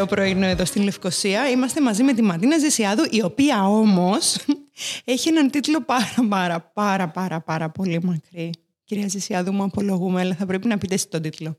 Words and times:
Ωραίο 0.00 0.14
πρωινό 0.14 0.46
εδώ 0.46 0.64
στην 0.64 0.82
Λευκοσία. 0.82 1.50
Είμαστε 1.50 1.80
μαζί 1.80 2.02
με 2.02 2.12
τη 2.12 2.22
Μαντίνα 2.22 2.58
Ζησιάδου, 2.58 3.06
η 3.10 3.22
οποία 3.22 3.68
όμως 3.68 4.36
έχει 5.04 5.28
έναν 5.28 5.50
τίτλο 5.50 5.82
πάρα 5.82 6.14
πάρα 6.28 6.60
πάρα 6.60 7.08
πάρα 7.08 7.40
πάρα 7.40 7.70
πολύ 7.70 8.02
μακρύ. 8.02 8.50
Κυρία 8.84 9.08
Ζησιάδου, 9.08 9.52
μου 9.52 9.62
απολογούμε, 9.62 10.20
αλλά 10.20 10.34
θα 10.34 10.46
πρέπει 10.46 10.66
να 10.66 10.78
πείτε 10.78 10.94
εσύ 10.94 11.08
τον 11.08 11.22
τίτλο. 11.22 11.58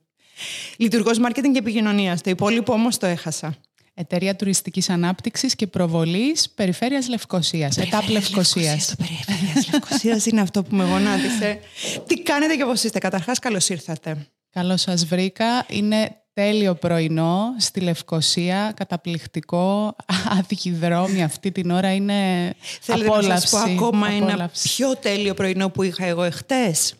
Λειτουργός 0.77 1.19
μάρκετινγκ 1.19 1.53
και 1.53 1.59
επικοινωνίας. 1.59 2.21
Το 2.21 2.29
υπόλοιπο 2.29 2.73
όμως 2.73 2.97
το 2.97 3.05
έχασα. 3.05 3.55
Εταιρεία 3.93 4.35
Τουριστικής 4.35 4.89
Ανάπτυξης 4.89 5.55
και 5.55 5.67
Προβολής 5.67 6.49
Περιφέρειας 6.49 7.09
Λευκοσίας. 7.09 7.77
ΕΤΑΠ 7.77 8.09
Λευκοσίας. 8.09 8.87
Το 8.87 8.95
Περιφέρειας 8.97 9.71
Λευκοσίας 9.71 10.25
είναι 10.25 10.41
αυτό 10.41 10.63
που 10.63 10.75
με 10.75 10.83
γονάτισε. 10.83 11.59
Τι 12.07 12.21
κάνετε 12.21 12.55
και 12.55 12.63
πώς 12.63 12.83
είστε; 12.83 12.99
Καταρχάς, 12.99 13.39
καλώς 13.39 13.69
ήρθατε. 13.69 14.27
Καλώς 14.51 14.81
σας 14.81 15.05
βρήκα. 15.05 15.65
Είναι 15.69 16.15
τέλειο 16.39 16.75
πρωινό 16.75 17.55
στη 17.57 17.79
Λευκοσία, 17.79 18.73
καταπληκτικό, 18.75 19.95
άδικη 20.39 20.71
δρόμη 20.71 21.23
αυτή 21.23 21.51
την 21.51 21.71
ώρα 21.71 21.93
είναι 21.93 22.53
Θέλετε 22.81 23.07
απόλαυση. 23.07 23.29
να 23.29 23.39
σας 23.39 23.49
πω 23.49 23.57
ακόμα 23.57 24.07
ένα 24.07 24.25
απόλαυση. 24.25 24.75
πιο 24.75 24.95
τέλειο 24.95 25.33
πρωινό 25.33 25.69
που 25.69 25.83
είχα 25.83 26.05
εγώ 26.05 26.23
εχθές; 26.23 26.93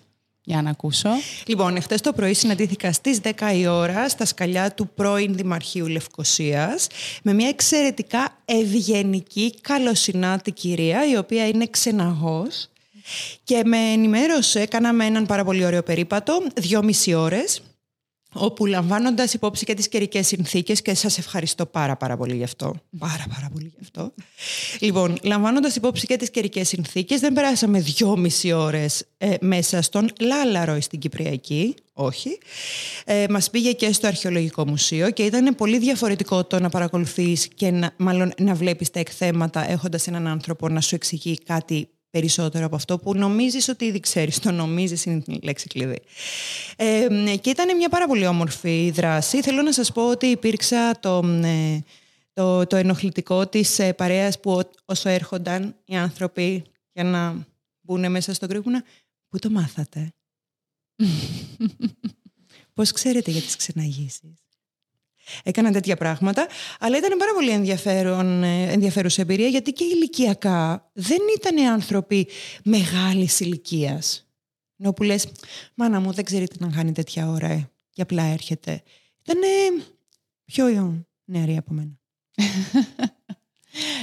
Για 0.43 0.61
να 0.61 0.69
ακούσω. 0.69 1.09
Λοιπόν, 1.45 1.75
εχθές 1.75 2.01
το 2.01 2.13
πρωί 2.13 2.33
συναντήθηκα 2.33 2.93
στις 2.93 3.19
10 3.23 3.53
η 3.55 3.67
ώρα 3.67 4.09
στα 4.09 4.25
σκαλιά 4.25 4.71
του 4.71 4.89
πρώην 4.95 5.35
Δημαρχείου 5.35 5.87
Λευκοσίας 5.87 6.87
με 7.23 7.33
μια 7.33 7.47
εξαιρετικά 7.47 8.37
ευγενική, 8.45 9.53
καλοσυνάτη 9.61 10.51
κυρία 10.51 11.09
η 11.09 11.17
οποία 11.17 11.47
είναι 11.47 11.67
ξεναγός 11.67 12.69
και 13.43 13.61
με 13.65 13.77
ενημέρωσε, 13.77 14.65
κάναμε 14.65 15.05
έναν 15.05 15.25
πάρα 15.25 15.43
πολύ 15.43 15.65
ωραίο 15.65 15.83
περίπατο, 15.83 16.43
δυόμιση 16.55 17.13
ώρες 17.13 17.61
όπου 18.33 18.65
λαμβάνοντας 18.65 19.33
υπόψη 19.33 19.65
και 19.65 19.73
τις 19.73 19.87
καιρικές 19.87 20.27
συνθήκες, 20.27 20.81
και 20.81 20.93
σας 20.93 21.17
ευχαριστώ 21.17 21.65
πάρα 21.65 21.95
πάρα 21.95 22.17
πολύ 22.17 22.35
γι' 22.35 22.43
αυτό. 22.43 22.75
Πάρα 22.97 23.25
πάρα 23.33 23.49
πολύ 23.53 23.71
γι' 23.75 23.81
αυτό. 23.81 24.13
Λοιπόν, 24.79 25.17
λαμβάνοντας 25.23 25.75
υπόψη 25.75 26.05
και 26.05 26.17
τις 26.17 26.29
καιρικές 26.29 26.67
συνθήκες, 26.67 27.19
δεν 27.19 27.33
περάσαμε 27.33 27.79
δυόμιση 27.79 28.51
ώρες 28.51 29.05
ε, 29.17 29.33
μέσα 29.41 29.81
στον 29.81 30.09
Λάλαρο 30.19 30.81
στην 30.81 30.99
Κυπριακή. 30.99 31.75
Όχι. 31.93 32.37
Ε, 33.05 33.25
μας 33.29 33.49
πήγε 33.49 33.71
και 33.71 33.93
στο 33.93 34.07
Αρχαιολογικό 34.07 34.67
Μουσείο 34.67 35.11
και 35.11 35.23
ήταν 35.23 35.55
πολύ 35.55 35.77
διαφορετικό 35.79 36.43
το 36.45 36.59
να 36.59 36.69
παρακολουθείς 36.69 37.47
και 37.47 37.71
να, 37.71 37.93
μάλλον 37.97 38.33
να 38.37 38.53
βλέπεις 38.53 38.89
τα 38.89 38.99
εκθέματα 38.99 39.71
έχοντας 39.71 40.07
έναν 40.07 40.27
άνθρωπο 40.27 40.69
να 40.69 40.81
σου 40.81 40.95
εξηγεί 40.95 41.37
κάτι 41.37 41.89
περισσότερο 42.09 42.65
από 42.65 42.75
αυτό 42.75 42.97
που 42.99 43.15
νομίζεις 43.15 43.67
ότι 43.67 43.85
ήδη 43.85 43.99
ξέρεις. 43.99 44.39
Το 44.39 44.51
νομίζεις 44.51 45.05
είναι 45.05 45.23
η 45.27 45.39
λέξη 45.43 45.67
κλειδί. 45.67 45.99
Ε, 46.75 47.07
και 47.41 47.49
ήταν 47.49 47.75
μια 47.77 47.89
πάρα 47.89 48.07
πολύ 48.07 48.27
όμορφη 48.27 48.91
δράση. 48.91 49.41
Θέλω 49.41 49.61
να 49.61 49.71
σας 49.73 49.91
πω 49.91 50.09
ότι 50.09 50.25
υπήρξα 50.25 50.99
το, 50.99 51.21
ε, 51.43 51.79
το, 52.33 52.65
το 52.67 52.75
ενοχλητικό 52.75 53.47
της 53.47 53.79
ε, 53.79 53.93
παρέας 53.93 54.39
που 54.39 54.51
ό- 54.51 54.71
όσο 54.85 55.09
έρχονταν 55.09 55.75
οι 55.85 55.95
άνθρωποι 55.97 56.63
για 56.93 57.03
να 57.03 57.47
μπουν 57.81 58.11
μέσα 58.11 58.33
στον 58.33 58.49
κρύβουνα. 58.49 58.83
Πού 59.29 59.39
το 59.39 59.49
μάθατε; 59.49 60.13
Πώς 62.73 62.91
ξέρετε 62.91 63.31
για 63.31 63.41
τις 63.41 63.55
ξεναγήσεις; 63.55 64.21
Έκανα 65.43 65.71
τέτοια 65.71 65.95
πράγματα, 65.95 66.47
αλλά 66.79 66.97
ήταν 66.97 67.17
πάρα 67.17 67.33
πολύ 67.33 67.49
ενδιαφέρον, 67.49 68.43
ε, 68.43 68.71
ενδιαφέρουσα 68.71 69.21
εμπειρία 69.21 69.47
γιατί 69.47 69.71
και 69.71 69.83
ηλικιακά 69.83 70.89
δεν 70.93 71.19
ήταν 71.37 71.71
άνθρωποι 71.71 72.27
μεγάλης 72.63 73.39
ηλικίας. 73.39 74.29
Ενώ 74.77 74.93
που 74.93 75.03
λες, 75.03 75.27
μάνα 75.75 75.99
μου 75.99 76.11
δεν 76.11 76.23
ξέρει 76.23 76.47
τι 76.47 76.55
να 76.59 76.69
κάνει 76.69 76.91
τέτοια 76.91 77.29
ώρα 77.29 77.47
ε, 77.47 77.69
και 77.89 78.01
απλά 78.01 78.23
έρχεται. 78.23 78.83
Ήταν 79.21 79.41
πιο 80.45 81.05
νεαρή 81.25 81.57
από 81.57 81.73
μένα. 81.73 81.99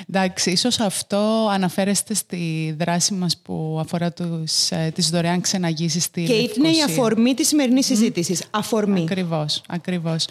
Εντάξει, 0.09 0.51
ίσως 0.51 0.81
αυτό 0.81 1.49
αναφέρεστε 1.53 2.15
στη 2.15 2.75
δράση 2.79 3.15
μας 3.15 3.37
που 3.39 3.77
αφορά 3.81 4.13
τους, 4.13 4.71
ε, 4.71 4.91
τις 4.95 5.11
δωρεάν 5.11 5.41
ξεναγήσεις 5.41 6.05
στη 6.05 6.25
Και 6.25 6.33
είναι 6.33 6.43
η 6.43 6.59
Λευκοσία. 6.59 6.85
αφορμή 6.85 7.35
της 7.35 7.49
σημερινής 7.49 7.87
συζήτησης. 7.87 8.43
Αφορμή. 8.51 9.01
Ακριβώς, 9.01 9.63
ακριβώς. 9.69 10.27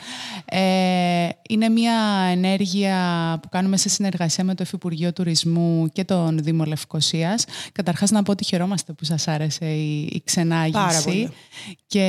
Ε, 0.46 1.30
είναι 1.50 1.70
μια 1.70 1.94
ενέργεια 2.32 2.98
που 3.42 3.50
κάνουμε 3.50 3.78
σε 3.78 3.90
συνεργασία 3.90 4.44
με 4.44 4.56
το 4.56 4.64
Υφυπουργείο 4.64 5.14
Τουρισμού 5.14 5.90
και 5.94 6.04
τον 6.04 6.38
Δήμο 6.44 6.64
Λευκοσίας. 6.64 7.46
Καταρχάς 7.72 8.12
να 8.12 8.24
πω 8.24 8.32
ότι 8.32 8.44
χαιρόμαστε 8.44 8.94
που 8.94 9.06
σας 9.06 9.28
άρεσε 9.28 9.66
η, 9.66 10.02
η 10.02 10.22
ξενάγηση. 10.26 10.72
Πάρα 10.74 11.02
πολύ. 11.02 11.30
Και 11.88 12.06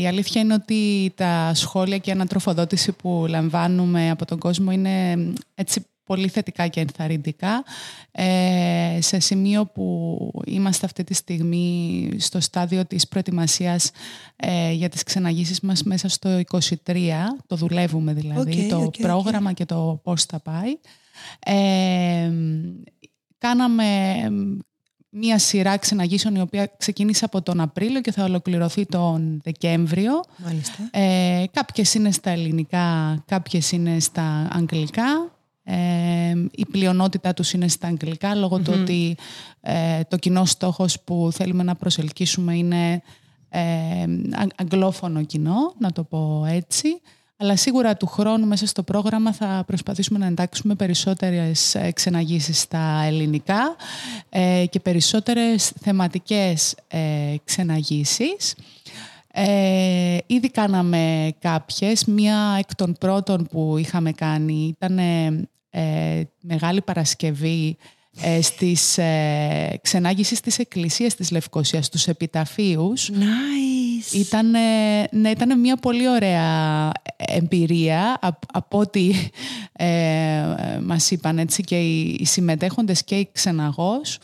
η 0.00 0.06
αλήθεια 0.06 0.40
είναι 0.40 0.54
ότι 0.54 1.12
τα 1.16 1.52
σχόλια 1.54 1.98
και 1.98 2.10
η 2.10 2.12
ανατροφοδότηση 2.12 2.92
που 2.92 3.24
λαμβάνουμε 3.28 4.10
από 4.10 4.24
τον 4.24 4.38
κόσμο 4.38 4.70
είναι 4.72 5.16
έτσι 5.54 5.84
πολύ 6.10 6.28
θετικά 6.28 6.66
και 6.66 6.80
ενθαρρυντικά 6.80 7.64
ε, 8.12 8.98
σε 9.00 9.18
σημείο 9.18 9.66
που 9.66 10.42
είμαστε 10.46 10.86
αυτή 10.86 11.04
τη 11.04 11.14
στιγμή 11.14 12.10
στο 12.18 12.40
στάδιο 12.40 12.84
της 12.84 13.08
προετοιμασίας 13.08 13.90
ε, 14.36 14.72
για 14.72 14.88
τις 14.88 15.02
ξεναγήσεις 15.02 15.60
μας 15.60 15.82
μέσα 15.82 16.08
στο 16.08 16.40
23, 16.84 16.96
το 17.46 17.56
δουλεύουμε 17.56 18.12
δηλαδή, 18.12 18.62
Οκ, 18.62 18.68
το 18.68 18.76
OK, 18.76 18.84
OK. 18.84 18.96
πρόγραμμα 19.00 19.52
και 19.52 19.64
το 19.64 20.00
πώς 20.02 20.24
θα 20.24 20.40
πάει. 20.40 20.78
Ε, 21.38 22.32
κάναμε 23.38 23.84
μία 25.10 25.38
σειρά 25.38 25.76
ξεναγήσεων 25.76 26.34
η 26.34 26.40
οποία 26.40 26.72
ξεκίνησε 26.78 27.24
από 27.24 27.42
τον 27.42 27.60
Απρίλιο 27.60 28.00
και 28.00 28.12
θα 28.12 28.24
ολοκληρωθεί 28.24 28.86
τον 28.86 29.40
Δεκέμβριο. 29.44 30.20
Μάλιστα. 30.36 30.88
Ε, 30.90 31.44
κάποιες 31.52 31.94
είναι 31.94 32.10
στα 32.10 32.30
ελληνικά, 32.30 33.18
κάποιες 33.26 33.72
είναι 33.72 34.00
στα 34.00 34.48
αγγλικά. 34.52 35.39
Ε, 35.64 36.34
η 36.50 36.66
πλειονότητα 36.70 37.34
τους 37.34 37.52
είναι 37.52 37.68
στα 37.68 37.86
αγγλικά 37.86 38.34
λόγω 38.34 38.58
του 38.58 38.72
ότι 38.80 39.16
ε, 39.60 40.00
το 40.08 40.16
κοινό 40.16 40.44
στόχος 40.44 41.00
που 41.00 41.28
θέλουμε 41.32 41.62
να 41.62 41.74
προσελκύσουμε 41.74 42.56
είναι 42.56 43.02
ε, 43.48 43.60
αγ- 44.32 44.52
αγγλόφωνο 44.56 45.24
κοινό, 45.24 45.74
να 45.78 45.92
το 45.92 46.04
πω 46.04 46.44
έτσι. 46.48 46.88
Αλλά 47.36 47.56
σίγουρα 47.56 47.96
του 47.96 48.06
χρόνου 48.06 48.46
μέσα 48.46 48.66
στο 48.66 48.82
πρόγραμμα 48.82 49.32
θα 49.32 49.64
προσπαθήσουμε 49.66 50.18
να 50.18 50.26
εντάξουμε 50.26 50.74
περισσότερες 50.74 51.74
ε, 51.74 51.90
ξεναγήσεις 51.92 52.60
στα 52.60 53.02
ελληνικά 53.06 53.76
ε, 54.28 54.64
και 54.70 54.80
περισσότερες 54.80 55.72
θεματικές 55.80 56.74
ε, 56.88 57.34
ξεναγήσεις. 57.44 58.54
Ε, 59.32 60.16
ήδη 60.26 60.50
κάναμε 60.50 61.32
κάποιες. 61.38 62.04
Μία 62.04 62.56
εκ 62.58 62.74
των 62.74 62.96
πρώτων 63.00 63.46
που 63.50 63.76
είχαμε 63.78 64.12
κάνει 64.12 64.74
ήταν 64.76 64.98
ε, 65.70 66.22
Μεγάλη 66.40 66.80
Παρασκευή 66.82 67.76
ε, 68.22 68.42
στις 68.42 68.98
ε, 68.98 69.78
ξενάγησης 69.82 70.40
της 70.40 70.58
Εκκλησίας 70.58 71.14
της 71.14 71.30
Λευκοσίας, 71.30 71.86
στους 71.86 72.06
επιταφείους. 72.06 73.10
Nice. 73.12 74.14
Ήταν, 74.14 74.50
ναι, 75.10 75.30
ήταν 75.30 75.60
μια 75.60 75.76
πολύ 75.76 76.08
ωραία 76.08 76.90
εμπειρία 77.16 78.18
απ- 78.20 78.56
από 78.56 78.78
ό,τι 78.78 79.10
ε, 79.72 80.42
μας 80.82 81.10
είπαν 81.10 81.38
έτσι 81.38 81.62
και 81.62 81.78
οι, 81.80 82.16
οι 82.20 82.24
συμμετέχοντες 82.24 83.04
και 83.04 83.14
οι 83.14 83.28
ξεναγός. 83.32 84.18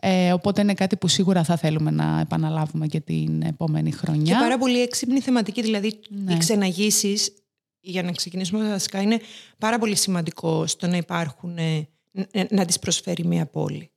Ε, 0.00 0.32
οπότε 0.32 0.60
είναι 0.60 0.74
κάτι 0.74 0.96
που 0.96 1.08
σίγουρα 1.08 1.44
θα 1.44 1.56
θέλουμε 1.56 1.90
να 1.90 2.20
επαναλάβουμε 2.20 2.86
και 2.86 3.00
την 3.00 3.42
επόμενη 3.42 3.90
Και 3.90 3.96
χρονιά. 3.96 4.38
πάρα 4.38 4.58
πολύ 4.58 4.80
έξυπνη 4.82 5.20
θεματική, 5.20 5.62
δηλαδή 5.62 6.00
Ναι. 6.08 6.32
οι 6.32 6.36
ξεναγήσεις, 6.38 7.32
για 7.80 8.02
να 8.02 8.12
ξεκινήσουμε 8.12 8.58
από 8.58 8.68
τα 8.68 8.74
βασικά, 8.74 9.00
είναι 9.02 9.20
πάρα 9.58 9.78
πολύ 9.78 9.96
σημαντικό 9.96 10.66
στο 10.66 10.86
να 10.86 10.96
υπάρχουν, 10.96 11.56
ε, 11.58 11.88
ν- 12.12 12.46
να 12.52 12.64
τις 12.64 12.78
προσφέρει 12.78 13.24
μια 13.24 13.46
πόλη. 13.46 13.90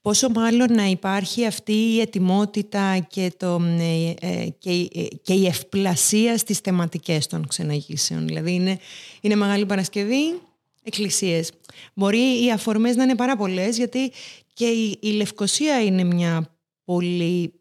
Πόσο 0.00 0.28
μάλλον 0.30 0.72
να 0.74 0.84
υπάρχει 0.84 1.46
αυτή 1.46 1.72
η 1.72 2.00
ετοιμότητα 2.00 2.98
και, 2.98 3.32
το, 3.36 3.60
ε, 3.78 4.14
ε, 4.20 4.48
και, 4.58 4.70
η- 4.70 4.90
ε, 4.94 5.16
και 5.22 5.32
η 5.32 5.46
ευπλασία 5.46 6.38
στις 6.38 6.58
θεματικές 6.58 7.26
των 7.26 7.46
ξεναγήσεων. 7.46 8.26
Δηλαδή 8.26 8.52
είναι, 8.54 8.78
είναι 9.20 9.34
Μεγάλη 9.34 9.66
Παρασκευή, 9.66 10.40
εκκλησίες. 10.82 11.50
Μπορεί 11.94 12.44
οι 12.44 12.50
αφορμές 12.52 12.96
να 12.96 13.02
είναι 13.02 13.14
πάρα 13.14 13.36
πολλές, 13.36 13.76
γιατί 13.76 14.12
και 14.52 14.66
η, 14.66 14.98
η 15.00 15.10
Λευκοσία 15.10 15.84
είναι 15.84 16.04
μια 16.04 16.56
πολύ 16.84 17.52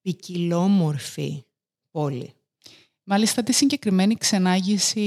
ποικιλόμορφη 0.00 1.44
πόλη. 1.90 2.32
Μάλιστα 3.06 3.42
τη 3.42 3.52
συγκεκριμένη 3.52 4.14
ξενάγηση, 4.14 5.00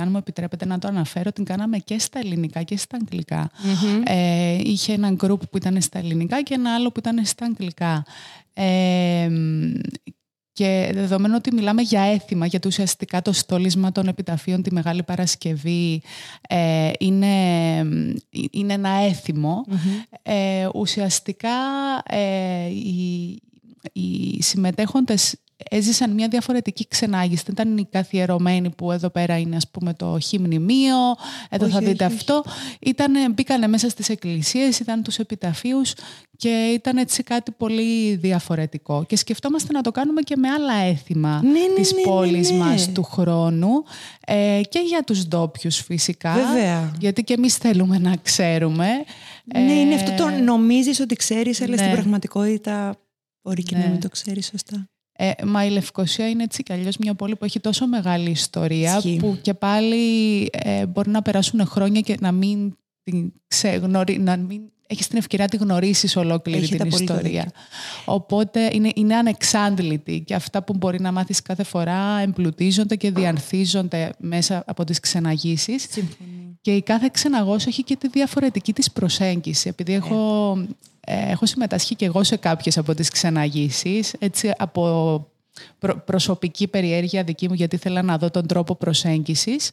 αν 0.00 0.10
μου 0.10 0.16
επιτρέπετε 0.16 0.66
να 0.66 0.78
το 0.78 0.88
αναφέρω, 0.88 1.32
την 1.32 1.44
κάναμε 1.44 1.78
και 1.78 1.98
στα 1.98 2.18
ελληνικά 2.18 2.62
και 2.62 2.76
στα 2.76 2.96
αγγλικα 3.00 3.50
Ε, 4.04 4.58
είχε 4.64 4.92
ένα 4.92 5.10
γκρουπ 5.10 5.46
που 5.46 5.56
ήταν 5.56 5.80
στα 5.80 5.98
ελληνικά 5.98 6.42
και 6.42 6.54
ένα 6.54 6.74
άλλο 6.74 6.90
που 6.90 6.98
ήταν 6.98 7.24
στα 7.24 7.44
αγγλικά. 7.44 8.04
Ε, 8.52 9.30
και 10.60 10.90
δεδομένου 10.94 11.34
ότι 11.36 11.54
μιλάμε 11.54 11.82
για 11.82 12.00
έθιμα, 12.00 12.46
γιατί 12.46 12.68
ουσιαστικά 12.68 13.22
το 13.22 13.32
στόλισμα 13.32 13.92
των 13.92 14.08
επιταφείων 14.08 14.62
τη 14.62 14.72
Μεγάλη 14.72 15.02
Παρασκευή 15.02 16.02
ε, 16.48 16.90
είναι, 16.98 17.26
είναι 18.50 18.72
ένα 18.72 18.88
ε, 20.22 20.68
ουσιαστικά 20.74 21.48
ε, 22.06 22.66
οι, 22.66 23.42
οι 23.92 24.42
συμμετέχοντες 24.42 25.34
έζησαν 25.70 26.10
μια 26.10 26.28
διαφορετική 26.28 26.86
ξενάγηση. 26.88 27.42
Δεν 27.46 27.54
ήταν 27.54 27.76
οι 27.78 27.88
καθιερωμένοι 27.90 28.70
που 28.70 28.92
εδώ 28.92 29.10
πέρα 29.10 29.38
είναι 29.38 29.56
ας 29.56 29.70
πούμε 29.70 29.94
το 29.94 30.18
χιμνημείο, 30.18 30.96
εδώ 31.50 31.68
θα 31.68 31.78
δείτε 31.78 32.04
αυτό. 32.04 32.44
Ήτανε, 32.80 33.28
μπήκανε 33.28 33.66
μέσα 33.66 33.88
στις 33.88 34.08
εκκλησίες, 34.08 34.78
ήταν 34.78 35.02
τους 35.02 35.18
επιταφείους 35.18 35.92
και 36.36 36.70
ήταν 36.74 36.96
έτσι 36.96 37.22
κάτι 37.22 37.50
πολύ 37.50 38.14
διαφορετικό. 38.16 39.04
Και 39.04 39.16
σκεφτόμαστε 39.16 39.72
να 39.72 39.80
το 39.80 39.90
κάνουμε 39.90 40.20
και 40.20 40.36
με 40.36 40.48
άλλα 40.48 40.74
έθιμα 40.74 41.40
ναι, 41.42 41.50
ναι, 41.50 41.74
της 41.74 41.92
ναι, 41.92 42.02
πόλης 42.02 42.50
ναι, 42.50 42.56
ναι. 42.56 42.64
μας 42.64 42.92
του 42.92 43.02
χρόνου 43.02 43.70
ε, 44.26 44.60
και 44.68 44.78
για 44.78 45.02
τους 45.02 45.26
ντόπιους 45.26 45.76
φυσικά. 45.80 46.32
Βέβαια. 46.32 46.92
Γιατί 46.98 47.22
και 47.24 47.34
εμείς 47.34 47.56
θέλουμε 47.56 47.98
να 47.98 48.16
ξέρουμε. 48.22 48.88
Ναι, 49.54 49.72
είναι 49.72 49.94
αυτό 49.94 50.14
το 50.14 50.28
Ε, 50.28 50.38
νομίζεις 50.40 51.00
ότι 51.00 51.14
ξέρεις, 51.14 51.60
αλλά 51.60 51.70
ναι. 51.70 51.76
στην 51.76 51.90
πραγματικότητα 51.92 52.96
μπορεί 53.42 53.62
και 53.62 53.76
να 53.76 53.82
Ναι. 53.84 53.90
μην 53.90 54.00
το 54.00 54.08
ξέρεις 54.08 54.46
σωστά. 54.46 54.88
Ε, 55.22 55.30
μα 55.46 55.64
η 55.64 55.70
Λευκοσία 55.70 56.28
είναι 56.28 56.42
έτσι 56.42 56.62
κι 56.62 56.72
αλλιώς 56.72 56.96
μια 56.96 57.14
πόλη 57.14 57.36
που 57.36 57.44
έχει 57.44 57.60
τόσο 57.60 57.86
μεγάλη 57.86 58.30
ιστορία 58.30 58.96
Ισχύει. 58.96 59.16
που 59.20 59.38
και 59.42 59.54
πάλι 59.54 60.42
ε, 60.52 60.86
μπορεί 60.86 61.10
να 61.10 61.22
περάσουν 61.22 61.66
χρόνια 61.66 62.00
και 62.00 62.16
να 62.20 62.32
μην 62.32 62.76
την 63.02 63.32
ξεγνωρί... 63.48 64.18
να 64.18 64.36
μην 64.36 64.60
έχεις 64.86 65.08
την 65.08 65.18
ευκαιρία 65.18 65.44
να 65.44 65.50
τη 65.50 65.64
γνωρίσεις 65.64 66.16
ολόκληρη 66.16 66.62
Έχετε 66.62 66.76
την 66.76 66.86
απόλυτο 66.86 67.12
ιστορία. 67.12 67.50
Οπότε 68.04 68.70
είναι, 68.72 68.90
είναι 68.94 69.14
ανεξάντλητη 69.14 70.20
και 70.20 70.34
αυτά 70.34 70.62
που 70.62 70.74
μπορεί 70.76 71.00
να 71.00 71.12
μάθεις 71.12 71.42
κάθε 71.42 71.64
φορά 71.64 72.20
εμπλουτίζονται 72.20 72.96
και 72.96 73.10
διανθίζονται 73.10 74.12
μέσα 74.18 74.62
από 74.66 74.84
τις 74.84 75.00
ξεναγήσεις. 75.00 75.88
Και 76.60 76.74
η 76.74 76.82
κάθε 76.82 77.08
ξεναγός 77.12 77.66
έχει 77.66 77.82
και 77.82 77.96
τη 77.96 78.08
διαφορετική 78.08 78.72
της 78.72 78.90
προσέγγιση. 78.90 79.68
Επειδή 79.68 79.92
έχω, 79.92 80.52
ε, 80.58 80.66
έχω 81.06 81.46
συμμετάσχει 81.46 81.94
και 81.94 82.04
εγώ 82.04 82.24
σε 82.24 82.36
κάποιες 82.36 82.78
από 82.78 82.94
τις 82.94 83.08
ξεναγήσεις, 83.08 84.14
έτσι 84.18 84.52
από 84.58 85.26
προ- 85.78 86.04
προσωπική 86.04 86.68
περιέργεια 86.68 87.22
δική 87.22 87.48
μου, 87.48 87.54
γιατί 87.54 87.74
ήθελα 87.74 88.02
να 88.02 88.18
δω 88.18 88.30
τον 88.30 88.46
τρόπο 88.46 88.74
προσέγγισης, 88.74 89.70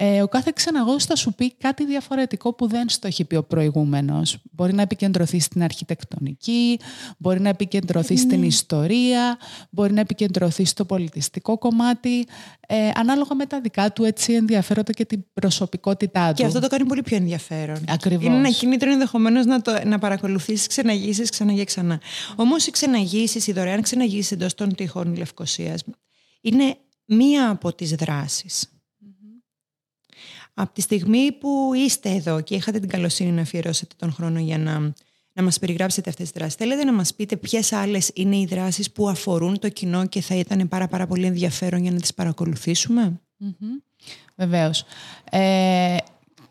ε, 0.00 0.22
ο 0.22 0.28
κάθε 0.28 0.52
ξεναγός 0.54 1.04
θα 1.04 1.16
σου 1.16 1.34
πει 1.34 1.54
κάτι 1.54 1.86
διαφορετικό 1.86 2.52
που 2.52 2.68
δεν 2.68 2.88
στο 2.88 3.06
έχει 3.06 3.24
πει 3.24 3.36
ο 3.36 3.42
προηγούμενος. 3.42 4.38
Μπορεί 4.50 4.72
να 4.72 4.82
επικεντρωθεί 4.82 5.40
στην 5.40 5.62
αρχιτεκτονική, 5.62 6.80
μπορεί 7.18 7.40
να 7.40 7.48
επικεντρωθεί 7.48 8.16
στην 8.16 8.42
ιστορία, 8.42 9.38
μπορεί 9.70 9.92
να 9.92 10.00
επικεντρωθεί 10.00 10.64
στο 10.64 10.84
πολιτιστικό 10.84 11.58
κομμάτι, 11.58 12.26
ε, 12.68 12.90
ανάλογα 12.94 13.34
με 13.34 13.46
τα 13.46 13.60
δικά 13.60 13.92
του 13.92 14.04
έτσι 14.04 14.32
ενδιαφέροντα 14.32 14.92
και 14.92 15.04
την 15.04 15.24
προσωπικότητά 15.32 16.28
του. 16.28 16.34
Και 16.34 16.44
αυτό 16.44 16.60
το 16.60 16.68
κάνει 16.68 16.84
πολύ 16.84 17.02
πιο 17.02 17.16
ενδιαφέρον. 17.16 17.78
Ακριβώς. 17.88 18.24
Είναι 18.24 18.36
ένα 18.36 18.50
κίνητρο 18.50 18.90
ενδεχομένως 18.90 19.46
να, 19.46 19.62
το, 19.62 19.80
να 19.84 19.98
παρακολουθήσει 19.98 20.68
ξεναγήσεις 20.68 21.30
ξανά 21.30 21.52
και 21.52 21.64
ξανά. 21.64 22.00
Όμως 22.36 22.66
οι 22.66 22.70
ξεναγήσεις, 22.70 23.46
οι 23.46 23.52
δωρεάν 23.52 23.82
ξεναγήσει 23.82 24.34
εντός 24.34 24.54
των 24.54 24.74
τείχων 24.74 25.16
Λευκοσίας, 25.16 25.82
είναι 26.40 26.76
μία 27.04 27.50
από 27.50 27.72
τις 27.74 27.90
δράσεις. 27.94 28.72
Από 30.60 30.72
τη 30.72 30.80
στιγμή 30.80 31.32
που 31.32 31.70
είστε 31.74 32.10
εδώ 32.10 32.40
και 32.40 32.54
είχατε 32.54 32.78
την 32.78 32.88
καλοσύνη 32.88 33.30
να 33.30 33.40
αφιερώσετε 33.40 33.94
τον 33.98 34.12
χρόνο 34.12 34.38
για 34.38 34.58
να, 34.58 34.78
να 35.32 35.42
μας 35.42 35.58
περιγράψετε 35.58 36.10
αυτές 36.10 36.30
τις 36.30 36.38
δράσεις, 36.38 36.54
θέλετε 36.54 36.84
να 36.84 36.92
μας 36.92 37.14
πείτε 37.14 37.36
ποιες 37.36 37.72
άλλες 37.72 38.10
είναι 38.14 38.36
οι 38.36 38.46
δράσεις 38.46 38.92
που 38.92 39.08
αφορούν 39.08 39.58
το 39.58 39.68
κοινό 39.68 40.06
και 40.06 40.20
θα 40.20 40.34
ήταν 40.34 40.68
πάρα, 40.68 40.88
πάρα 40.88 41.06
πολύ 41.06 41.26
ενδιαφέρον 41.26 41.82
για 41.82 41.90
να 41.90 42.00
τις 42.00 42.14
παρακολουθήσουμε; 42.14 43.20
Μμμ. 43.36 43.52
Βεβαίως. 44.34 44.84
Ε, 45.30 45.96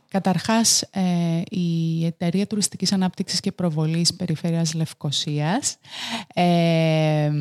καταρχάς, 0.09 0.81
ε, 0.81 1.41
η 1.49 2.05
Εταιρεία 2.05 2.47
Τουριστικής 2.47 2.91
Ανάπτυξης 2.91 3.39
και 3.39 3.51
Προβολής 3.51 4.15
Περιφέρειας 4.15 4.73
Λευκοσίας 4.73 5.77
ε, 6.33 6.43
ε, 6.43 7.31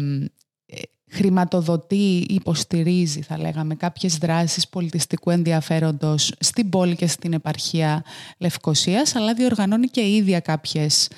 χρηματοδοτεί, 1.17 2.27
υποστηρίζει 2.29 3.23
θα 3.23 3.39
λέγαμε 3.39 3.75
κάποιες 3.75 4.17
δράσεις 4.17 4.69
πολιτιστικού 4.69 5.31
ενδιαφέροντος 5.31 6.33
στην 6.41 6.69
πόλη 6.69 6.97
και 6.97 7.07
στην 7.07 7.33
επαρχία 7.33 8.05
Λευκοσίας 8.39 9.15
αλλά 9.15 9.35
διοργανώνει 9.35 9.87
και 9.87 10.01
ίδια 10.15 10.41
κάποιες 10.41 11.09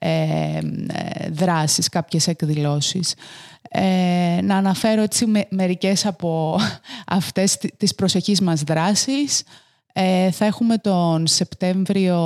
ε, 0.00 0.08
ε, 0.08 0.60
δράσεις, 1.30 1.88
κάποιες 1.88 2.26
εκδηλώσεις. 2.26 3.14
Ε, 3.70 4.38
να 4.42 4.56
αναφέρω 4.56 5.02
έτσι 5.02 5.26
με, 5.26 5.46
μερικές 5.50 6.06
από 6.06 6.58
αυτές 7.06 7.56
τι- 7.56 7.76
τις 7.76 7.94
προσεχείς 7.94 8.40
μας 8.40 8.62
δράσεις. 8.62 9.42
Ε, 9.92 10.30
θα 10.30 10.44
έχουμε 10.44 10.76
τον 10.76 11.26
Σεπτέμβριο 11.26 12.18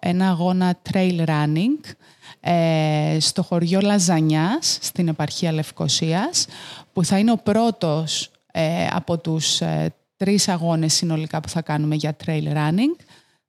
ένα 0.00 0.28
αγώνα 0.28 0.78
trail 0.92 1.24
running 1.26 1.94
ε, 2.40 3.16
στο 3.20 3.42
χωριό 3.42 3.80
Λαζανιάς, 3.80 4.78
στην 4.80 5.08
επαρχία 5.08 5.52
Λευκοσίας, 5.52 6.46
που 6.92 7.04
θα 7.04 7.18
είναι 7.18 7.30
ο 7.32 7.36
πρώτος 7.36 8.30
ε, 8.52 8.86
από 8.90 9.18
τους 9.18 9.60
ε, 9.60 9.94
τρεις 10.16 10.48
αγώνες 10.48 10.94
συνολικά 10.94 11.40
που 11.40 11.48
θα 11.48 11.62
κάνουμε 11.62 11.94
για 11.94 12.16
trail 12.26 12.52
running. 12.54 12.96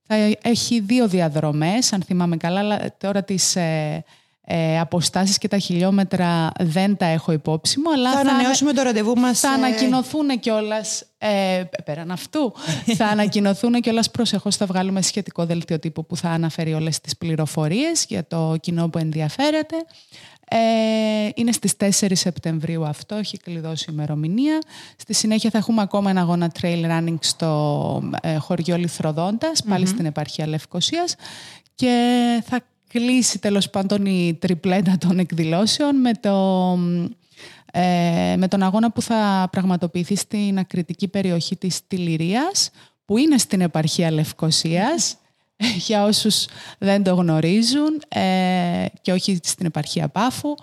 Θα 0.07 0.15
έχει 0.41 0.79
δύο 0.79 1.07
διαδρομές, 1.07 1.93
αν 1.93 2.01
θυμάμαι 2.01 2.37
καλά, 2.37 2.59
αλλά 2.59 2.95
τώρα 2.97 3.23
τις 3.23 3.55
ε, 3.55 4.03
ε, 4.53 4.79
αποστάσεις 4.79 5.37
και 5.37 5.47
τα 5.47 5.57
χιλιόμετρα 5.57 6.51
δεν 6.59 6.97
τα 6.97 7.05
έχω 7.05 7.31
υπόψη 7.31 7.79
μου, 7.79 7.91
αλλά 7.91 8.11
Θα 8.11 8.19
ανανεώσουμε 8.19 8.73
το 8.73 8.81
ραντεβού 8.81 9.15
μας. 9.15 9.39
θα 9.39 9.49
ε, 9.49 9.53
ανακοινωθούν 9.53 10.39
κιόλας. 10.39 11.03
Ε, 11.17 11.63
πέραν 11.85 12.11
αυτού, 12.11 12.53
θα 12.97 13.05
ανακοινωθούν 13.05 13.73
κιόλας 13.73 14.11
προσεχώς. 14.11 14.55
Θα 14.55 14.65
βγάλουμε 14.65 15.01
σχετικό 15.01 15.45
δελτίο 15.45 15.79
τύπου 15.79 16.05
που 16.05 16.17
θα 16.17 16.29
αναφέρει 16.29 16.73
όλες 16.73 16.99
τις 16.99 17.17
πληροφορίες 17.17 18.05
για 18.07 18.27
το 18.27 18.55
κοινό 18.59 18.89
που 18.89 18.97
ενδιαφέρεται. 18.97 19.75
Ε, 20.53 21.29
είναι 21.35 21.51
στις 21.51 21.73
4 21.77 22.11
Σεπτεμβρίου 22.15 22.85
αυτό, 22.85 23.15
έχει 23.15 23.37
κλειδώσει 23.37 23.85
η 23.89 23.93
ημερομηνία. 23.93 24.59
Στη 24.95 25.13
συνέχεια 25.13 25.49
θα 25.49 25.57
έχουμε 25.57 25.81
ακόμα 25.81 26.09
ένα 26.09 26.21
αγώνα 26.21 26.51
trail 26.61 26.85
running 26.85 27.17
στο 27.19 28.03
ε, 28.21 28.35
χωριό 28.35 28.77
Λιθροδόντας, 28.77 29.63
πάλι 29.63 29.85
στην 29.85 30.05
επαρχία 30.05 30.47
Λευκοσίας. 30.47 31.15
Και 31.75 31.95
θα 32.45 32.59
κλείσει 32.87 33.39
τέλος 33.39 33.69
πάντων 33.69 34.05
η 34.05 34.37
τριπλέτα 34.39 34.97
των 34.97 35.19
εκδηλώσεων 35.19 35.95
με 35.95 36.11
το 36.13 36.77
ε, 37.71 38.35
με 38.37 38.47
τον 38.47 38.63
αγώνα 38.63 38.91
που 38.91 39.01
θα 39.01 39.47
πραγματοποιηθεί 39.51 40.15
στην 40.15 40.57
ακριτική 40.57 41.07
περιοχή 41.07 41.55
της 41.55 41.79
Τηληρίας, 41.87 42.69
που 43.05 43.17
είναι 43.17 43.37
στην 43.37 43.61
επαρχία 43.61 44.11
Λευκοσίας, 44.11 45.17
για 45.87 46.03
όσους 46.03 46.45
δεν 46.77 47.03
το 47.03 47.13
γνωρίζουν, 47.13 48.01
ε, 48.07 48.85
και 49.01 49.11
όχι 49.11 49.39
στην 49.43 49.65
επαρχία 49.65 50.07
Πάφου. 50.07 50.55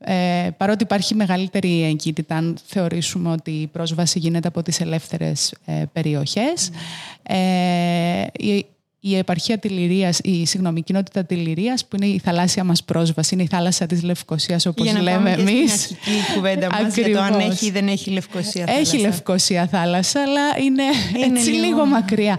Ε, 0.00 0.48
παρότι 0.56 0.82
υπάρχει 0.82 1.14
μεγαλύτερη 1.14 1.84
εγκύτητα, 1.84 2.36
αν 2.36 2.58
θεωρήσουμε 2.66 3.30
ότι 3.30 3.50
η 3.50 3.66
πρόσβαση 3.66 4.18
γίνεται 4.18 4.48
από 4.48 4.62
τις 4.62 4.80
ελεύθερες 4.80 5.54
ε, 5.64 5.82
περιοχές. 5.92 6.70
Ε, 7.22 8.26
η, 8.32 8.66
η 9.08 9.16
επαρχία 9.16 9.58
Τηληρίας, 9.58 10.18
η 10.22 10.46
συγγνώμη, 10.46 10.78
η 10.78 10.82
κοινότητα 10.82 11.24
Τηληρίας, 11.24 11.86
που 11.86 11.96
είναι 11.96 12.06
η 12.06 12.18
θαλάσσια 12.18 12.64
μας 12.64 12.84
πρόσβαση, 12.84 13.34
είναι 13.34 13.42
η 13.42 13.46
θάλασσα 13.46 13.86
της 13.86 14.02
Λευκοσίας, 14.02 14.66
όπως 14.66 14.84
για 14.86 14.94
να 14.94 15.00
λέμε 15.02 15.16
πάμε 15.16 15.34
και 15.34 15.40
εμείς. 15.50 15.82
Στην 15.82 15.96
αρχική 16.06 16.32
κουβέντα 16.34 16.68
μας 16.70 16.96
για 16.96 17.12
το 17.12 17.20
αν 17.20 17.32
Ακριβώς. 17.34 17.52
έχει 17.54 17.66
ή 17.66 17.70
δεν 17.70 17.88
έχει 17.88 18.10
Λευκοσία 18.10 18.62
Έχει 18.68 18.72
θάλασσα. 18.84 18.96
Λευκοσία 18.98 19.66
θάλασσα, 19.66 20.20
αλλά 20.22 20.64
είναι, 20.64 20.82
Είναι 21.24 21.38
έτσι 21.38 21.50
λίγο- 21.50 21.64
λίγο, 21.64 21.84
μακριά. 21.86 22.38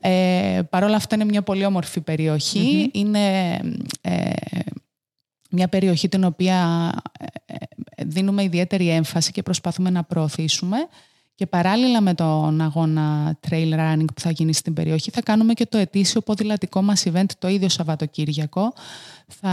Ε, 0.00 0.60
Παρ' 0.70 0.84
όλα 0.84 0.96
αυτά 0.96 1.14
είναι 1.14 1.24
μια 1.24 1.42
πολύ 1.42 1.64
όμορφη 1.64 2.00
περιοχή. 2.00 2.90
Είναι 2.92 3.50
ε, 4.00 4.30
μια 5.50 5.68
περιοχή 5.68 6.08
την 6.08 6.24
οποία 6.24 6.90
ε, 7.20 7.24
ε, 7.96 8.04
δίνουμε 8.06 8.42
ιδιαίτερη 8.42 8.88
έμφαση 8.88 9.32
και 9.32 9.42
προσπαθούμε 9.42 9.90
να 9.90 10.04
προωθήσουμε. 10.04 10.76
Και 11.40 11.46
παράλληλα 11.46 12.00
με 12.00 12.14
τον 12.14 12.60
αγώνα 12.60 13.38
trail 13.48 13.74
running 13.74 14.04
που 14.14 14.20
θα 14.20 14.30
γίνει 14.30 14.52
στην 14.52 14.72
περιοχή, 14.74 15.10
θα 15.10 15.22
κάνουμε 15.22 15.52
και 15.52 15.66
το 15.66 15.78
ετήσιο 15.78 16.20
ποδηλατικό 16.20 16.82
μας 16.82 17.04
event 17.12 17.24
το 17.38 17.48
ίδιο 17.48 17.68
Σαββατοκύριακο. 17.68 18.72
Θα, 19.26 19.50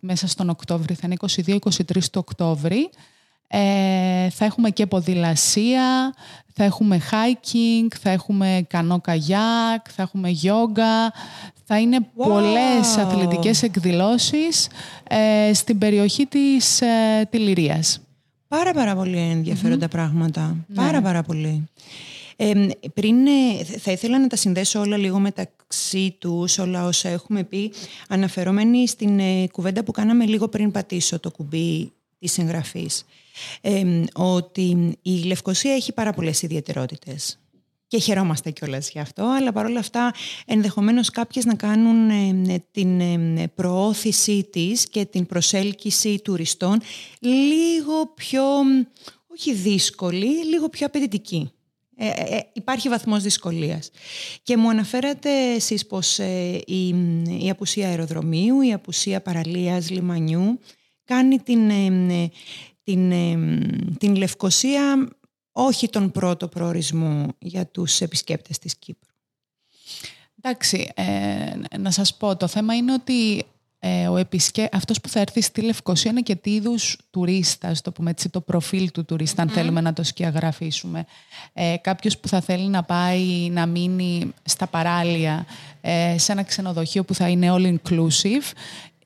μέσα 0.00 0.28
στον 0.28 0.50
Οκτώβρη, 0.50 0.94
θα 0.94 1.00
είναι 1.04 1.16
22-23 1.58 2.04
του 2.12 2.24
Οκτώβρη. 2.28 2.90
Ε, 3.46 4.30
θα 4.30 4.44
έχουμε 4.44 4.70
και 4.70 4.86
ποδηλασία, 4.86 6.14
θα 6.52 6.64
έχουμε 6.64 7.00
hiking, 7.10 7.94
θα 8.00 8.10
έχουμε 8.10 8.66
κανό 8.68 9.00
καγιάκ, 9.00 9.86
θα 9.94 10.02
έχουμε 10.02 10.30
yoga. 10.42 11.12
Θα 11.64 11.78
είναι 11.80 11.98
Wow! 12.00 12.26
πολλές 12.26 12.96
αθλητικές 12.98 13.62
εκδηλώσεις 13.62 14.68
ε, 15.08 15.54
στην 15.54 15.78
περιοχή 15.78 16.26
της 16.26 16.80
ε, 16.80 17.26
Τηληρίας. 17.30 18.00
Πάρα 18.50 18.72
πάρα 18.72 18.94
πολύ 18.94 19.18
πράγματα. 19.88 20.56
Πάρα 20.74 20.92
ναι. 20.92 21.02
πάρα 21.02 21.22
πολύ. 21.22 21.68
Ε, 22.36 22.68
πριν, 22.94 23.26
ε, 23.26 23.64
θα 23.64 23.92
ήθελα 23.92 24.18
να 24.18 24.26
τα 24.26 24.36
συνδέσω 24.36 24.80
όλα 24.80 24.96
λίγο 24.96 25.18
μεταξύ 25.18 26.16
τους, 26.18 26.58
όλα 26.58 26.86
όσα 26.86 27.08
έχουμε 27.08 27.44
πει, 27.44 27.72
αναφερόμενοι 28.08 28.88
στην 28.88 29.18
ε, 29.18 29.46
κουβέντα 29.52 29.84
που 29.84 29.92
κάναμε 29.92 30.24
λίγο 30.24 30.48
πριν 30.48 30.70
πατήσω 30.70 31.20
το 31.20 31.30
κουμπί 31.30 31.92
της 32.18 32.38
εγγραφής. 32.38 33.04
ότι 34.12 34.98
η 35.02 35.10
Λευκοσία 35.10 35.74
έχει 35.74 35.92
πάρα 35.92 36.12
πολλές 36.12 36.42
ιδιαιτερότητες 36.42 37.39
και 37.90 37.98
χαιρόμαστε 37.98 38.50
κιόλας 38.50 38.90
γι' 38.90 38.98
αυτό, 38.98 39.24
αλλά 39.24 39.52
παρόλα 39.52 39.78
αυτά 39.78 40.12
ενδεχομένως 40.46 41.10
κάποιες 41.10 41.44
να 41.44 41.54
κάνουν 41.54 42.10
την 42.70 43.00
προώθησή 43.54 44.48
της 44.52 44.88
και 44.88 45.04
την 45.04 45.26
προσέλκυση 45.26 46.20
τουριστών 46.24 46.80
λίγο 47.20 48.06
πιο, 48.14 48.42
όχι 49.26 49.54
δύσκολη, 49.54 50.46
λίγο 50.46 50.68
πιο 50.68 50.86
απαιτητική. 50.86 51.50
Ε, 51.96 52.06
ε, 52.06 52.36
ε, 52.36 52.40
υπάρχει 52.52 52.88
βαθμός 52.88 53.22
δυσκολίας. 53.22 53.90
Και 54.42 54.56
μου 54.56 54.68
αναφέρατε 54.70 55.52
εσείς 55.54 55.86
πως 55.86 56.18
η, 56.66 56.94
η 57.40 57.50
απουσία 57.50 57.88
αεροδρομίου, 57.88 58.60
η 58.60 58.72
απουσία 58.72 59.20
παραλίας, 59.20 59.90
λιμανιού 59.90 60.58
κάνει 61.04 61.38
την, 61.38 61.70
την, 62.84 63.12
την 63.98 64.16
Λευκοσία 64.16 65.08
όχι 65.52 65.88
τον 65.88 66.10
πρώτο 66.10 66.48
προορισμό 66.48 67.26
για 67.38 67.66
τους 67.66 68.00
επισκέπτες 68.00 68.58
της 68.58 68.76
Κύπρου. 68.76 69.10
Εντάξει, 70.42 70.92
να 71.78 71.90
σας 71.90 72.16
πω, 72.16 72.36
το 72.36 72.46
θέμα 72.46 72.74
είναι 72.74 72.92
ότι 72.92 73.44
ε, 73.82 74.08
ο 74.08 74.16
επισκέ... 74.16 74.68
αυτός 74.72 75.00
που 75.00 75.08
θα 75.08 75.20
έρθει 75.20 75.40
στη 75.40 75.60
Λευκοσία 75.60 76.10
είναι 76.10 76.20
και 76.20 76.34
τι 76.34 76.54
είδους 76.54 76.98
τουρίστας, 77.10 77.80
το 77.80 77.92
πούμε 77.92 78.10
έτσι, 78.10 78.28
το 78.28 78.40
προφίλ 78.40 78.90
του 78.90 79.04
τουρίστα, 79.04 79.42
αν 79.42 79.48
θέλουμε 79.48 79.80
να 79.80 79.92
το 79.92 80.02
σκιαγραφίσουμε. 80.02 81.04
Ε, 81.52 81.76
κάποιος 81.80 82.18
που 82.18 82.28
θα 82.28 82.40
θέλει 82.40 82.68
να 82.68 82.82
πάει 82.82 83.48
να 83.50 83.66
μείνει 83.66 84.32
στα 84.44 84.66
παράλια 84.66 85.46
ε, 85.80 86.18
σε 86.18 86.32
ένα 86.32 86.42
ξενοδοχείο 86.42 87.04
που 87.04 87.14
θα 87.14 87.28
είναι 87.28 87.48
all 87.50 87.76
inclusive, 87.76 88.52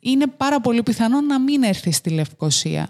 είναι 0.00 0.26
πάρα 0.26 0.60
πολύ 0.60 0.82
πιθανό 0.82 1.20
να 1.20 1.40
μην 1.40 1.62
έρθει 1.62 1.90
στη 1.90 2.10
Λευκοσία. 2.10 2.88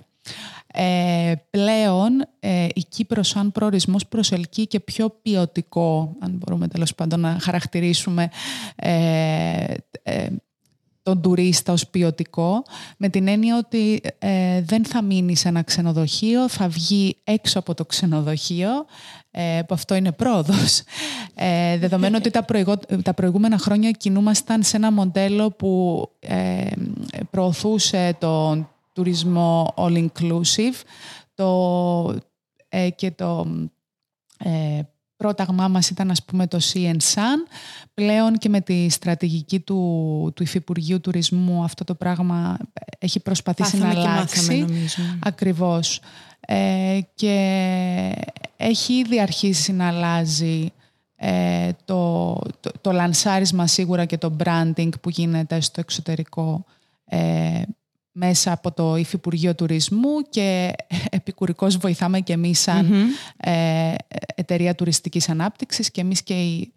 Ε, 0.76 1.33
πλέον 1.50 2.26
ε, 2.40 2.66
η 2.75 2.85
Κύπρος 2.88 3.28
σαν 3.28 3.52
προορισμός 3.52 4.07
προσελκύει 4.07 4.66
και 4.66 4.81
πιο 4.81 5.11
ποιοτικό, 5.23 6.16
αν 6.21 6.31
μπορούμε 6.31 6.69
τέλος 6.69 6.95
πάντων 6.95 7.21
να 7.21 7.37
χαρακτηρίσουμε 7.40 8.28
ε, 8.76 9.75
ε 10.02 10.28
τον 11.04 11.21
τουρίστα 11.21 11.73
ως 11.73 11.87
ποιοτικό, 11.88 12.62
με 12.97 13.09
την 13.09 13.28
έννοια 13.28 13.57
ότι 13.57 14.00
ε, 14.19 14.62
δεν 14.62 14.85
θα 14.85 15.02
μείνει 15.02 15.37
σε 15.37 15.49
ένα 15.49 15.62
ξενοδοχείο, 15.62 16.49
θα 16.49 16.69
βγει 16.69 17.16
έξω 17.25 17.59
από 17.59 17.75
το 17.75 17.85
ξενοδοχείο, 17.85 18.71
ε, 19.31 19.61
που 19.66 19.75
αυτό 19.75 19.95
είναι 19.95 20.12
πρόοδος. 20.12 20.83
Ε, 21.35 21.78
δεδομένου 21.78 22.16
ότι 22.19 22.31
τα, 22.31 22.45
τα 23.02 23.14
προηγούμενα 23.14 23.59
χρόνια 23.59 23.90
κινούμασταν 23.90 24.62
σε 24.62 24.76
ένα 24.76 24.93
μοντέλο 24.93 25.50
που 25.50 26.02
ε, 26.21 26.66
προωθούσε 27.31 28.16
τον 28.19 28.69
τουρισμό 28.95 29.75
all-inclusive 29.77 30.81
το, 31.35 32.19
ε, 32.69 32.91
και 32.91 33.11
το 33.11 33.47
πρόταγμά 35.17 35.69
μας 35.69 35.91
ήταν 35.91 36.11
ας 36.11 36.25
πούμε 36.25 36.47
το 36.47 36.59
CNSAN. 36.73 37.57
Πλέον 37.95 38.39
και 38.39 38.49
με 38.49 38.61
τη 38.61 38.89
στρατηγική 38.89 39.61
του, 39.61 40.33
του 40.35 40.43
Υφυπουργείου 40.43 41.01
Τουρισμού 41.01 41.65
αυτό 41.65 41.85
το 41.85 41.95
πράγμα 41.95 42.57
έχει 42.99 43.21
προσπαθήσει 43.21 43.77
να 43.77 43.89
αλλάξει. 43.89 44.67
Ακριβώς. 45.19 46.01
Ε, 46.41 47.01
και 47.15 47.37
έχει 48.57 48.93
ήδη 48.93 49.21
αρχίσει 49.21 49.73
να 49.73 49.89
αλλάζει 49.89 50.73
ε, 51.17 51.71
το, 51.85 52.33
το, 52.61 52.71
το 52.81 52.93
λανσάρισμα 52.93 53.67
σίγουρα 53.67 54.05
και 54.05 54.19
το 54.19 54.37
branding 54.45 54.91
που 55.01 55.11
γίνεται 55.11 55.61
στο 55.61 55.81
εξωτερικό 55.81 56.65
ε, 57.05 57.63
μέσα 58.16 58.52
από 58.52 58.73
το 58.73 58.97
Υφυπουργείο 58.97 59.54
Τουρισμού 59.54 60.23
και 60.30 60.73
επικουρικώς 61.11 61.76
βοηθάμε 61.76 62.21
και 62.21 62.33
εμείς 62.33 62.61
σαν 62.61 62.92
ε, 63.37 63.94
εταιρεία 64.35 64.75
τουριστικής 64.75 65.28
ανάπτυξης 65.28 65.90
και 65.90 66.00
εμείς 66.00 66.23
και 66.23 66.35
οι 66.35 66.73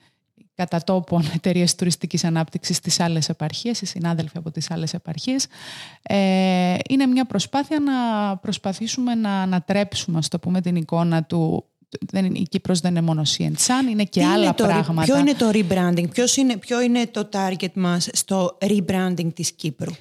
κατά 0.56 0.84
τόπον 0.84 1.26
εταιρείες 1.36 1.76
τουριστικής 1.76 2.24
ανάπτυξης 2.24 2.78
στις 2.78 3.00
άλλες 3.00 3.30
επαρχίες, 3.30 3.82
οι 3.82 3.86
συνάδελφοι 3.86 4.38
από 4.38 4.52
τις 4.52 4.72
άλλες 4.72 4.94
επαρχίες. 4.94 5.48
Ε, 6.02 6.76
είναι 6.90 7.06
μια 7.06 7.26
προσπάθεια 7.26 7.80
να 7.80 7.94
προσπαθήσουμε 8.38 9.16
να 9.16 9.42
ανατρέψουμε, 9.42 10.18
ας 10.18 10.28
το 10.28 10.40
πούμε, 10.40 10.62
την 10.62 10.76
εικόνα 10.76 11.24
του 11.24 11.66
δεν 12.00 12.26
είναι, 12.26 12.38
η 12.40 12.48
Κύπρος 12.50 12.80
δεν 12.80 12.92
είναι 12.92 13.02
μόνο 13.02 13.22
CNSAN, 13.38 13.90
είναι 13.92 14.04
και 14.04 14.26
άλλα 14.26 14.54
πράγματα. 14.54 15.02
Ποιο 15.02 15.18
είναι 15.18 15.34
το 15.34 15.50
rebranding, 15.54 16.10
ποιος 16.10 16.36
είναι, 16.36 16.58
ποιο 16.58 16.82
είναι 16.82 17.08
το 17.08 17.30
target 17.34 17.74
μας 17.74 18.10
στο 18.12 18.58
rebranding 18.62 19.34
της 19.34 19.52
Κύπρου; 19.52 19.92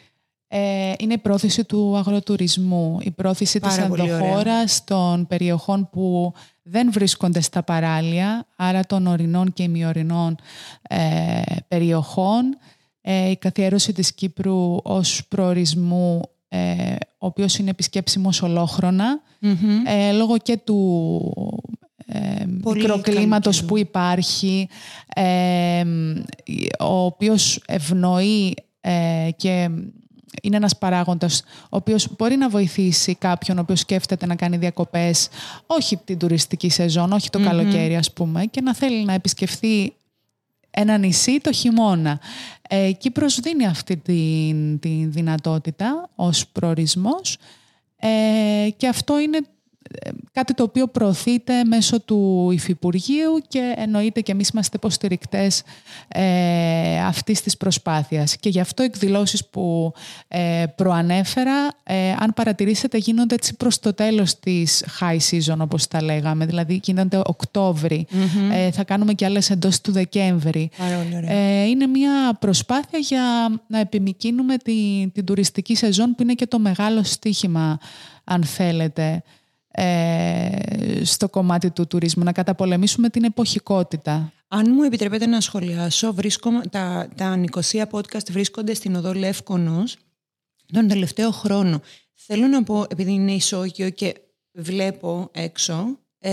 Ε, 0.48 0.92
είναι 0.98 1.12
η 1.12 1.18
πρόθεση 1.18 1.64
του 1.64 1.96
αγροτουρισμού, 1.96 2.98
η 3.02 3.10
πρόθεση 3.10 3.58
Πάρα 3.58 3.74
της 3.74 3.84
ενδοχώρας 3.84 4.84
των 4.84 5.26
περιοχών 5.26 5.90
που 5.90 6.32
δεν 6.62 6.92
βρίσκονται 6.92 7.40
στα 7.40 7.62
παράλια, 7.62 8.46
άρα 8.56 8.84
των 8.84 9.06
ορεινών 9.06 9.52
και 9.52 9.62
ημιορεινών 9.62 10.36
ε, 10.82 11.42
περιοχών, 11.68 12.58
ε, 13.00 13.30
η 13.30 13.36
καθιέρωση 13.36 13.92
της 13.92 14.14
Κύπρου 14.14 14.76
ως 14.82 15.22
προορισμού 15.28 16.20
ε, 16.48 16.94
ο 17.18 17.26
οποίος 17.26 17.58
είναι 17.58 17.70
επισκέψιμος 17.70 18.42
ε, 19.86 20.12
λόγω 20.12 20.38
και 20.38 20.56
του 20.56 21.60
ε, 22.06 22.44
μικροκλίματος 22.46 23.64
που 23.64 23.78
υπάρχει, 23.78 24.68
ο 26.80 27.04
οποίος 27.04 27.62
ευνοεί 27.66 28.54
και 29.36 29.70
είναι 30.42 30.56
ένας 30.56 30.78
παράγοντας 30.78 31.42
ο 31.62 31.76
οποίος 31.76 32.08
μπορεί 32.18 32.36
να 32.36 32.48
βοηθήσει 32.48 33.14
κάποιον 33.14 33.58
ο 33.58 33.60
οποίος 33.60 33.80
σκέφτεται 33.80 34.26
να 34.26 34.34
κάνει 34.34 34.56
διακοπές 34.56 35.28
όχι 35.66 35.96
την 35.96 36.18
τουριστική 36.18 36.68
σεζόν, 36.68 37.12
όχι 37.12 37.30
το 37.30 37.40
καλοκαίρι 37.40 37.96
ας 37.96 38.12
πούμε 38.12 38.44
και 38.44 38.60
να 38.60 38.74
θέλει 38.74 39.04
να 39.04 39.12
επισκεφθεί 39.12 39.92
ένα 40.70 40.98
νησί 40.98 41.40
το 41.40 41.52
χειμώνα. 41.52 42.20
Ε, 42.68 42.92
Κύπρος 42.92 43.40
δίνει 43.40 43.66
αυτή 43.66 43.96
τη, 43.96 44.52
τη 44.80 45.04
δυνατότητα 45.06 46.10
ως 46.14 46.46
προορισμός 46.46 47.38
ε, 47.96 48.08
και 48.76 48.88
αυτό 48.88 49.20
είναι 49.20 49.38
κάτι 50.32 50.54
το 50.54 50.62
οποίο 50.62 50.86
προωθείται 50.86 51.64
μέσω 51.64 52.00
του 52.00 52.50
Υφυπουργείου 52.52 53.42
και 53.48 53.74
εννοείται 53.76 54.20
και 54.20 54.32
εμείς 54.32 54.48
είμαστε 54.48 54.76
υποστηρικτές 54.76 55.62
ε, 56.08 57.00
αυτής 57.00 57.42
της 57.42 57.56
προσπάθειας. 57.56 58.36
Και 58.36 58.48
γι' 58.48 58.60
αυτό 58.60 58.82
εκδηλώσεις 58.82 59.46
που 59.46 59.92
ε, 60.28 60.64
προανέφερα, 60.74 61.68
ε, 61.82 62.12
αν 62.18 62.32
παρατηρήσετε, 62.34 62.98
γίνονται 62.98 63.34
έτσι 63.34 63.56
προς 63.56 63.78
το 63.78 63.94
τέλος 63.94 64.38
της 64.38 64.84
high 65.00 65.18
season, 65.30 65.56
όπως 65.58 65.86
τα 65.86 66.02
λέγαμε. 66.02 66.46
Δηλαδή 66.46 66.80
γίνονται 66.84 67.20
ε, 68.52 68.70
θα 68.70 68.84
κάνουμε 68.84 69.12
και 69.12 69.24
άλλες 69.24 69.50
εντός 69.50 69.80
του 69.80 69.92
Δεκέμβρη. 69.92 70.70
Ε, 71.26 71.62
είναι 71.64 71.86
μια 71.86 72.36
προσπάθεια 72.40 72.98
για 72.98 73.22
να 73.66 73.78
επιμηκύνουμε 73.78 74.56
την, 74.56 75.12
την 75.12 75.24
τουριστική 75.24 75.74
σεζόν 75.74 76.14
που 76.14 76.22
είναι 76.22 76.34
και 76.34 76.46
το 76.46 76.58
μεγάλο 76.58 77.02
στίχημα, 77.02 77.78
αν 78.24 78.44
θέλετε 78.44 79.02
ε, 79.02 79.22
στο 81.02 81.28
κομμάτι 81.28 81.70
του 81.70 81.86
τουρισμού, 81.86 82.24
να 82.24 82.32
καταπολεμήσουμε 82.32 83.08
την 83.08 83.24
εποχικότητα. 83.24 84.32
Αν 84.48 84.72
μου 84.74 84.82
επιτρέπετε 84.82 85.26
να 85.26 85.40
σχολιάσω, 85.40 86.12
βρίσκω, 86.12 86.50
τα, 86.70 87.08
τα 87.14 87.36
νοικοσία 87.36 87.88
podcast 87.90 88.30
βρίσκονται 88.30 88.74
στην 88.74 88.96
οδό 88.96 89.12
Λεύκονος 89.12 89.96
τον 90.72 90.88
τελευταίο 90.88 91.30
χρόνο. 91.30 91.80
Θέλω 92.14 92.46
να 92.46 92.62
πω, 92.62 92.86
επειδή 92.88 93.12
είναι 93.12 93.32
ισόγειο 93.32 93.90
και 93.90 94.14
βλέπω 94.52 95.30
έξω, 95.32 95.98
ε, 96.18 96.32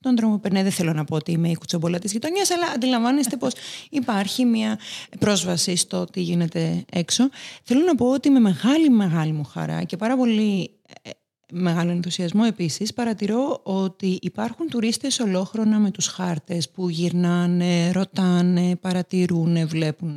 τον 0.00 0.16
δρόμο 0.16 0.38
περνάει, 0.38 0.62
δεν 0.62 0.72
θέλω 0.72 0.92
να 0.92 1.04
πω 1.04 1.16
ότι 1.16 1.32
είμαι 1.32 1.48
η 1.48 1.54
κουτσομπολά 1.54 1.98
της 1.98 2.12
γειτονιάς, 2.12 2.50
αλλά 2.50 2.66
αντιλαμβάνεστε 2.74 3.36
πως 3.36 3.52
υπάρχει 3.90 4.44
μια 4.44 4.78
πρόσβαση 5.18 5.76
στο 5.76 6.04
τι 6.04 6.20
γίνεται 6.20 6.84
έξω. 6.90 7.28
Θέλω 7.62 7.84
να 7.84 7.94
πω 7.94 8.10
ότι 8.10 8.30
με 8.30 8.40
μεγάλη 8.40 8.90
μεγάλη 8.90 9.32
μου 9.32 9.44
χαρά 9.44 9.84
και 9.84 9.96
πάρα 9.96 10.16
πολύ 10.16 10.70
ε, 11.02 11.10
μεγάλο 11.52 11.90
ενθουσιασμό 11.90 12.42
επίσης 12.46 12.92
παρατηρώ 12.92 13.60
ότι 13.62 14.18
υπάρχουν 14.22 14.68
τουρίστες 14.68 15.18
ολόχρονα 15.18 15.78
με 15.78 15.90
τους 15.90 16.06
χάρτες 16.06 16.70
που 16.70 16.88
γυρνάνε, 16.88 17.90
ρωτάνε, 17.90 18.76
παρατηρούν, 18.76 19.68
βλέπουν 19.68 20.16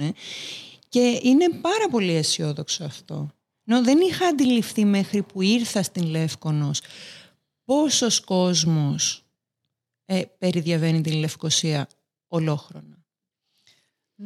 και 0.89 1.19
είναι 1.23 1.49
πάρα 1.49 1.89
πολύ 1.91 2.15
αισιόδοξο 2.15 2.83
αυτό. 2.83 3.29
Νο, 3.63 3.83
δεν 3.83 3.99
είχα 3.99 4.27
αντιληφθεί 4.27 4.85
μέχρι 4.85 5.23
που 5.23 5.41
ήρθα 5.41 5.83
στην 5.83 6.03
Λεύκονος 6.03 6.81
πόσος 7.65 8.19
κόσμος 8.19 9.25
ε, 10.05 10.21
περιδιαβαίνει 10.37 11.01
την 11.01 11.13
Λευκοσία 11.13 11.87
ολόχρονα. 12.27 13.00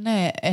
Ναι, 0.01 0.27
ε, 0.41 0.49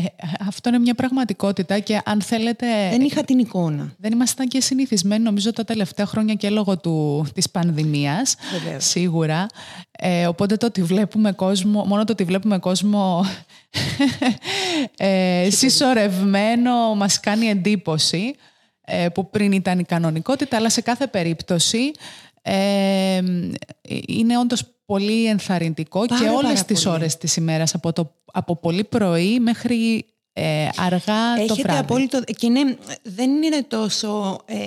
αυτό 0.46 0.68
είναι 0.68 0.78
μια 0.78 0.94
πραγματικότητα 0.94 1.78
και 1.78 2.00
αν 2.04 2.22
θέλετε... 2.22 2.66
Δεν 2.90 3.00
είχα 3.00 3.24
την 3.24 3.38
εικόνα. 3.38 3.94
Δεν 3.98 4.12
ήμασταν 4.12 4.48
και 4.48 4.60
συνηθισμένοι 4.60 5.22
νομίζω 5.22 5.52
τα 5.52 5.64
τελευταία 5.64 6.06
χρόνια 6.06 6.34
και 6.34 6.50
λόγω 6.50 6.78
του, 6.78 7.26
της 7.34 7.50
πανδημίας, 7.50 8.36
Βεβαίως. 8.52 8.84
σίγουρα. 8.84 9.46
Ε, 9.90 10.26
οπότε 10.26 10.56
το 10.56 10.66
ότι 10.66 10.82
βλέπουμε 10.82 11.32
κόσμο, 11.32 11.84
μόνο 11.84 12.04
το 12.04 12.12
ότι 12.12 12.24
βλέπουμε 12.24 12.58
κόσμο 12.58 13.24
ε, 14.96 15.48
συσσωρευμένο 15.50 16.94
μας 16.94 17.20
κάνει 17.20 17.46
εντύπωση 17.46 18.34
ε, 18.84 19.08
που 19.08 19.30
πριν 19.30 19.52
ήταν 19.52 19.78
η 19.78 19.84
κανονικότητα, 19.84 20.56
αλλά 20.56 20.70
σε 20.70 20.80
κάθε 20.80 21.06
περίπτωση 21.06 21.90
ε, 22.42 23.20
είναι 24.06 24.38
όντως 24.38 24.64
πολύ 24.92 25.26
ενθαρρυντικό 25.26 26.06
Πάρα, 26.06 26.22
και 26.22 26.28
όλες 26.28 26.42
πάρα 26.52 26.64
τις 26.64 26.82
πολύ. 26.82 26.94
ώρες 26.96 27.16
της 27.16 27.36
ημέρας, 27.36 27.74
από, 27.74 27.92
το, 27.92 28.14
από 28.32 28.56
πολύ 28.56 28.84
πρωί 28.84 29.40
μέχρι 29.40 30.06
ε, 30.32 30.68
αργά 30.76 31.34
το 31.36 31.42
Έχετε 31.42 31.62
βράδυ. 31.62 31.78
απόλυτο... 31.80 32.22
Και 32.24 32.46
είναι, 32.46 32.78
δεν 33.02 33.42
είναι 33.42 33.62
τόσο 33.62 34.40
ε, 34.44 34.66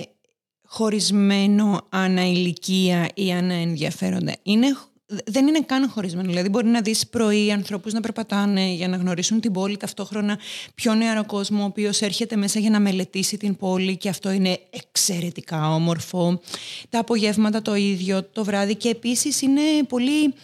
χωρισμένο 0.68 1.86
ανά 1.88 2.26
ηλικία 2.26 3.08
ή 3.14 3.32
ανά 3.32 3.54
ενδιαφέροντα. 3.54 4.32
Είναι, 4.42 4.66
δεν 5.06 5.46
είναι 5.46 5.60
καν 5.60 5.88
χωρισμένο. 5.90 6.28
Δηλαδή 6.28 6.48
μπορεί 6.48 6.66
να 6.66 6.80
δεις 6.80 7.06
πρωί 7.06 7.52
ανθρώπους 7.52 7.92
να 7.92 8.00
περπατάνε 8.00 8.72
για 8.72 8.88
να 8.88 8.96
γνωρίσουν 8.96 9.40
την 9.40 9.52
πόλη 9.52 9.76
ταυτόχρονα 9.76 10.38
πιο 10.74 10.94
νεαρό 10.94 11.24
κόσμο 11.26 11.62
ο 11.62 11.64
οποίος 11.64 12.00
έρχεται 12.02 12.36
μέσα 12.36 12.58
για 12.58 12.70
να 12.70 12.80
μελετήσει 12.80 13.36
την 13.36 13.56
πόλη 13.56 13.96
και 13.96 14.08
αυτό 14.08 14.30
είναι 14.30 14.58
εξαιρετικά 14.70 15.74
όμορφο. 15.74 16.40
Τα 16.88 16.98
απογεύματα 16.98 17.62
το 17.62 17.74
ίδιο 17.74 18.22
το 18.24 18.44
βράδυ 18.44 18.74
και 18.74 18.88
επίσης 18.88 19.42
είναι 19.42 19.62
πολύ... 19.88 20.34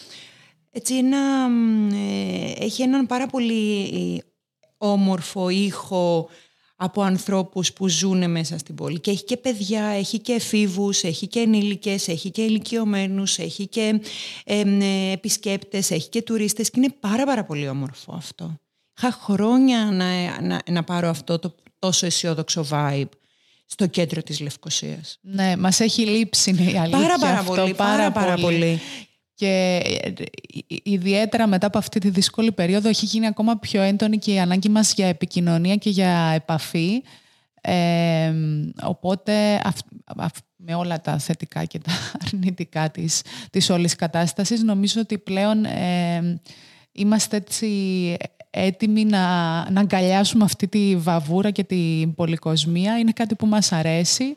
Έτσι 0.75 0.95
ένα, 0.97 1.49
μ, 1.49 1.89
ε, 1.93 2.53
έχει 2.59 2.83
έναν 2.83 3.07
πάρα 3.07 3.27
πολύ 3.27 4.23
όμορφο 4.79 5.49
ήχο 5.49 6.29
από 6.83 7.03
ανθρώπους 7.03 7.73
που 7.73 7.89
ζουν 7.89 8.31
μέσα 8.31 8.59
στην 8.59 8.75
πόλη. 8.75 9.01
Και 9.01 9.11
έχει 9.11 9.25
και 9.25 9.37
παιδιά, 9.37 9.85
έχει 9.85 10.19
και 10.19 10.33
εφήβους, 10.33 11.03
έχει 11.03 11.27
και 11.27 11.41
ενήλικες, 11.41 12.09
έχει 12.09 12.31
και 12.31 12.43
ηλικιωμένους, 12.43 13.39
έχει 13.39 13.67
και 13.67 14.01
εμ, 14.45 14.81
ε, 14.81 15.11
επισκέπτες, 15.13 15.91
έχει 15.91 16.09
και 16.09 16.23
τουρίστες 16.23 16.71
και 16.71 16.81
είναι 16.81 16.95
πάρα 17.01 17.25
πάρα 17.25 17.45
πολύ 17.45 17.69
όμορφο 17.69 18.13
αυτό. 18.17 18.61
Είχα 18.99 19.13
χρόνια 19.13 19.85
να, 19.85 20.41
να, 20.43 20.61
να 20.71 20.83
πάρω 20.83 21.09
αυτό 21.09 21.39
το 21.39 21.55
τόσο 21.79 22.07
αισιόδοξο 22.07 22.67
vibe 22.71 23.09
στο 23.67 23.87
κέντρο 23.87 24.23
της 24.23 24.41
Λευκοσίας. 24.41 25.19
Ναι, 25.21 25.57
μας 25.57 25.81
έχει 25.81 26.07
λείψει 26.07 26.51
είναι 26.51 26.63
η 26.71 26.79
αλήθεια 26.79 26.99
Πάρα 26.99 27.19
πάρα 27.19 27.39
αυτό, 27.39 27.55
πολύ, 27.55 27.75
πάρα 27.75 28.13
πάρα 28.13 28.35
πολύ. 28.35 28.81
Και 29.35 29.81
ε, 29.85 30.09
ε, 30.09 30.13
ιδιαίτερα 30.83 31.47
μετά 31.47 31.67
από 31.67 31.79
αυτή 31.79 31.99
τη 32.01 32.11
δύσκολη 32.11 32.53
περίοδο 32.53 32.89
έχει 32.89 33.07
γίνει 33.07 33.27
ακόμα 33.27 33.59
πιο 33.59 33.83
έντονη 33.83 34.19
και 34.19 34.33
η 34.33 34.41
ανάγκη 34.41 34.69
μας 34.69 34.93
για 34.95 35.07
επικοινωνία 35.07 35.77
και 35.77 35.91
για 35.91 36.33
επαφή. 36.35 37.03
Ε, 37.61 38.33
οπότε 38.83 39.61
αυ- 39.65 39.87
αυ- 40.17 40.45
με 40.57 40.75
όλα 40.75 41.01
τα 41.01 41.19
θετικά 41.19 41.65
και 41.65 41.79
τα 41.79 41.93
αρνητικά 42.27 42.91
της, 42.91 43.23
της 43.51 43.71
όλης 43.71 43.97
κατάστασης 43.97 44.63
νομίζω 44.63 45.01
ότι 45.01 45.19
πλέον 45.19 45.65
ε, 45.65 46.41
είμαστε 46.93 47.37
έτσι 47.37 47.69
έτοιμοι 48.51 49.05
να, 49.05 49.21
να 49.71 49.81
αγκαλιάσουμε 49.81 50.45
αυτή 50.45 50.69
τη 50.69 50.97
βαβούρα 50.97 51.51
και 51.51 51.65
την 51.65 52.15
πολυκοσμία. 52.15 52.99
Είναι 52.99 53.13
κάτι 53.13 53.35
που 53.35 53.47
μας 53.47 53.73
αρέσει. 53.73 54.37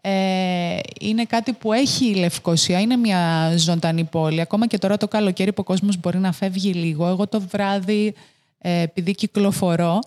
Ε, 0.00 0.78
είναι 1.00 1.24
κάτι 1.24 1.52
που 1.52 1.72
έχει 1.72 2.10
η 2.10 2.14
Λευκοσία, 2.14 2.80
είναι 2.80 2.96
μια 2.96 3.52
ζωντανή 3.56 4.04
πόλη. 4.04 4.40
Ακόμα 4.40 4.66
και 4.66 4.78
τώρα 4.78 4.96
το 4.96 5.08
καλοκαίρι 5.08 5.52
που 5.52 5.60
ο 5.60 5.64
κόσμος 5.64 5.96
μπορεί 6.00 6.18
να 6.18 6.32
φεύγει 6.32 6.72
λίγο. 6.72 7.06
Εγώ 7.06 7.26
το 7.26 7.40
βράδυ, 7.40 8.14
ε, 8.58 8.80
επειδή 8.80 9.14
κυκλοφορώ, 9.14 9.98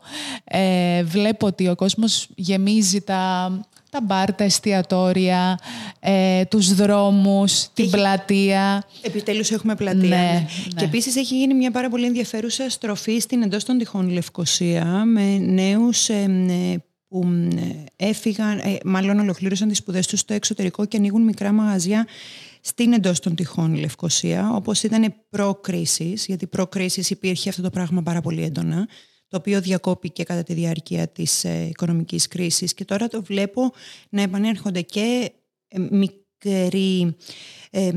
ε, 0.43 1.03
βλέπω 1.03 1.47
ότι 1.47 1.67
ο 1.67 1.75
κόσμος 1.75 2.27
γεμίζει 2.35 3.01
τα, 3.01 3.51
τα 3.89 4.01
μπαρ, 4.01 4.33
τα 4.33 4.43
εστιατόρια, 4.43 5.59
ε, 5.99 6.45
τους 6.45 6.73
δρόμους, 6.73 7.67
την 7.73 7.89
πλατεία. 7.89 8.83
Επιτέλους 9.01 9.51
έχουμε 9.51 9.75
πλατεία. 9.75 10.07
Ναι, 10.07 10.15
ναι. 10.15 10.31
ναι. 10.31 10.45
Και 10.75 10.85
επίσης 10.85 11.15
έχει 11.15 11.37
γίνει 11.37 11.53
μια 11.53 11.71
πάρα 11.71 11.89
πολύ 11.89 12.05
ενδιαφέρουσα 12.05 12.69
στροφή 12.69 13.19
στην 13.19 13.41
εντός 13.41 13.63
των 13.63 13.77
τυχών 13.77 14.09
Λευκοσία 14.09 14.85
με 15.05 15.37
νέους 15.37 16.09
ε, 16.09 16.45
ε, 16.49 16.77
που 17.13 17.27
ε, 17.55 18.05
έφυγαν, 18.07 18.57
ε, 18.57 18.77
μάλλον 18.85 19.19
ολοκλήρωσαν 19.19 19.67
τις 19.67 19.77
σπουδές 19.77 20.07
τους 20.07 20.19
στο 20.19 20.33
εξωτερικό 20.33 20.85
και 20.85 20.97
ανοίγουν 20.97 21.21
μικρά 21.21 21.51
μαγαζιά 21.51 22.07
στην 22.61 22.93
εντός 22.93 23.19
των 23.19 23.35
τυχών 23.35 23.75
Λευκοσία, 23.75 24.49
όπως 24.53 24.83
ήταν 24.83 25.13
προ-κρίσης, 25.29 26.25
γιατί 26.25 26.47
προ-κρίσης 26.47 27.09
υπήρχε 27.09 27.49
αυτό 27.49 27.61
το 27.61 27.69
πράγμα 27.69 28.01
πάρα 28.01 28.21
πολύ 28.21 28.43
έντονα, 28.43 28.87
το 29.27 29.37
οποίο 29.37 29.61
διακόπηκε 29.61 30.23
κατά 30.23 30.43
τη 30.43 30.53
διάρκεια 30.53 31.07
της 31.07 31.43
ε, 31.43 31.67
οικονομικής 31.69 32.27
κρίσης. 32.27 32.73
Και 32.73 32.85
τώρα 32.85 33.07
το 33.07 33.23
βλέπω 33.23 33.71
να 34.09 34.21
επανέρχονται 34.21 34.81
και 34.81 35.31
ε, 35.67 35.79
μικροί, 35.79 37.15
ε, 37.71 37.87
ε, 37.87 37.93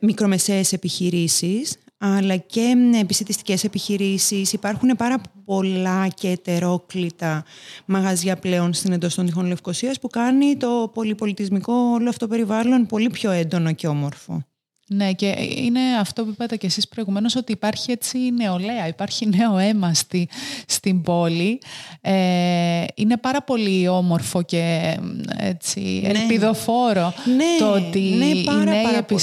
μικρομεσαίες 0.00 0.72
επιχειρήσεις 0.72 1.76
αλλά 2.04 2.36
και 2.36 2.74
επιστημιστικές 3.00 3.64
επιχειρήσεις. 3.64 4.52
Υπάρχουν 4.52 4.88
πάρα 4.96 5.20
πολλά 5.44 6.08
και 6.08 6.28
ετερόκλητα 6.28 7.44
μαγαζιά 7.84 8.36
πλέον 8.36 8.72
στην 8.72 8.92
εντός 8.92 9.14
των 9.14 9.26
τυχών 9.26 9.46
Λευκοσίας 9.46 9.98
που 9.98 10.08
κάνει 10.08 10.56
το 10.56 10.90
πολυπολιτισμικό 10.94 11.72
όλο 11.72 12.08
αυτό 12.08 12.26
περιβάλλον 12.26 12.86
πολύ 12.86 13.10
πιο 13.10 13.30
έντονο 13.30 13.72
και 13.72 13.86
όμορφο. 13.86 14.44
Ναι, 14.88 15.12
και 15.12 15.34
είναι 15.56 15.80
αυτό 16.00 16.24
που 16.24 16.30
είπατε 16.30 16.56
και 16.56 16.66
εσείς 16.66 16.88
προηγουμένως, 16.88 17.36
ότι 17.36 17.52
υπάρχει 17.52 17.90
έτσι 17.92 18.18
νεολαία, 18.18 18.88
υπάρχει 18.88 19.28
νέο 19.36 19.58
αίμα 19.58 19.94
στη, 19.94 20.28
στην 20.66 21.02
πόλη. 21.02 21.60
Ε, 22.00 22.84
είναι 22.94 23.16
πάρα 23.16 23.42
πολύ 23.42 23.88
όμορφο 23.88 24.42
και 24.42 24.96
έτσι, 25.38 25.80
Ναι. 25.80 26.08
ελπιδοφόρο 26.08 27.14
Ναι, 27.36 27.58
το 27.58 27.72
ότι 27.72 28.00
ναι, 28.00 28.42
πάρα, 28.42 28.62
οι 28.62 28.64
νέοι 28.64 28.82
πάρα 28.82 29.02
πολύ. 29.02 29.20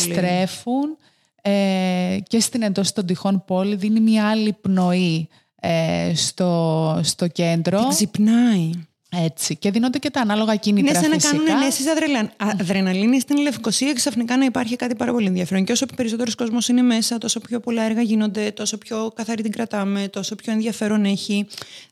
Επιστρέφουν 1.42 2.16
ε, 2.16 2.20
και 2.28 2.40
στην 2.40 2.62
εντός 2.62 2.92
των 2.92 3.06
τυχών 3.06 3.44
πόλη 3.48 3.76
δίνει 3.76 4.00
μια 4.00 4.30
άλλη 4.30 4.54
πνοή 4.62 5.28
ε, 5.62 6.12
στο, 6.16 7.00
στο 7.04 7.28
κέντρο. 7.28 7.80
Και 7.80 7.88
ξυπνάει. 7.90 8.70
Έτσι. 9.26 9.56
Και 9.56 9.72
δίνονται 9.72 9.98
και 9.98 10.10
τα 10.10 10.22
ανάλογα 10.22 10.56
κίνητρα 10.56 10.90
Είναι 10.92 11.00
σαν 11.00 11.10
να 11.10 11.16
φυσικά. 11.16 11.38
κάνουν 11.38 11.62
ενέσεις 11.62 11.88
αδρελα- 11.88 12.32
αδρεναλίνη 12.38 13.20
στην 13.20 13.38
Λευκοσία 13.38 13.88
και 13.88 13.94
ξαφνικά 13.94 14.38
να 14.38 14.46
υπάρχει 14.46 14.76
κάτι 14.76 14.96
πάρα 14.96 15.12
πολύ 15.12 15.28
ενδιαφέρον. 15.28 15.64
Και 15.64 15.72
όσο 15.72 15.86
περισσότερος 15.96 16.36
κόσμος 16.36 16.68
είναι 16.68 16.82
μέσα, 16.82 17.18
τόσο 17.18 17.40
πιο 17.40 17.60
πολλά 17.60 17.84
έργα 17.84 18.02
γίνονται, 18.02 18.52
τόσο 18.52 18.78
πιο 18.78 19.12
καθαρή 19.16 19.42
την 19.42 19.52
κρατάμε, 19.52 20.08
τόσο 20.08 20.36
πιο 20.36 20.52
ενδιαφέρον 20.52 21.06
έχει. 21.06 21.48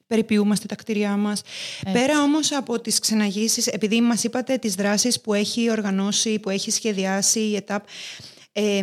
Περιποιούμαστε 0.07 0.65
τα 0.65 0.75
κτίρια 0.75 1.17
μας. 1.17 1.41
Πέρα 1.91 2.21
όμως 2.23 2.51
από 2.51 2.79
τις 2.81 2.99
ξεναγήσεις, 2.99 3.67
επειδή 3.67 4.01
μας 4.01 4.23
είπατε 4.23 4.57
τις 4.57 4.75
δράσεις 4.75 5.21
που 5.21 5.33
έχει 5.33 5.71
οργανώσει, 5.71 6.39
που 6.39 6.49
έχει 6.49 6.71
σχεδιάσει 6.71 7.39
η 7.39 7.55
ΕΤΑΠ. 7.55 7.83
Ε, 8.51 8.81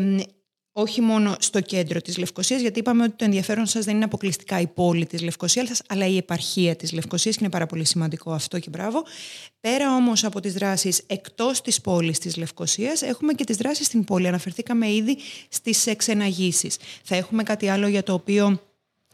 όχι 0.76 1.00
μόνο 1.00 1.36
στο 1.38 1.60
κέντρο 1.60 2.00
της 2.00 2.16
Λευκοσίας, 2.16 2.60
γιατί 2.60 2.78
είπαμε 2.78 3.02
ότι 3.02 3.12
το 3.16 3.24
ενδιαφέρον 3.24 3.66
σας 3.66 3.84
δεν 3.84 3.94
είναι 3.94 4.04
αποκλειστικά 4.04 4.60
η 4.60 4.66
πόλη 4.66 5.06
της 5.06 5.22
Λευκοσίας, 5.22 5.82
αλλά 5.88 6.06
η 6.06 6.16
επαρχία 6.16 6.76
της 6.76 6.92
Λευκοσίας 6.92 7.34
και 7.34 7.40
είναι 7.44 7.52
πάρα 7.52 7.66
πολύ 7.66 7.84
σημαντικό 7.84 8.32
αυτό 8.32 8.58
και 8.58 8.70
μπράβο. 8.70 9.02
Πέρα 9.60 9.96
όμως 9.96 10.24
από 10.24 10.40
τις 10.40 10.52
δράσεις 10.52 11.02
εκτός 11.06 11.60
της 11.60 11.80
πόλης 11.80 12.18
της 12.18 12.36
Λευκοσίας, 12.36 13.02
έχουμε 13.02 13.32
και 13.32 13.44
τις 13.44 13.56
δράσεις 13.56 13.86
στην 13.86 14.04
πόλη. 14.04 14.28
Αναφερθήκαμε 14.28 14.92
ήδη 14.92 15.16
στις 15.48 15.86
εξεναγήσεις. 15.86 16.76
Θα 17.02 17.16
έχουμε 17.16 17.42
κάτι 17.42 17.68
άλλο 17.68 17.86
για 17.88 18.02
το 18.02 18.12
οποίο 18.12 18.60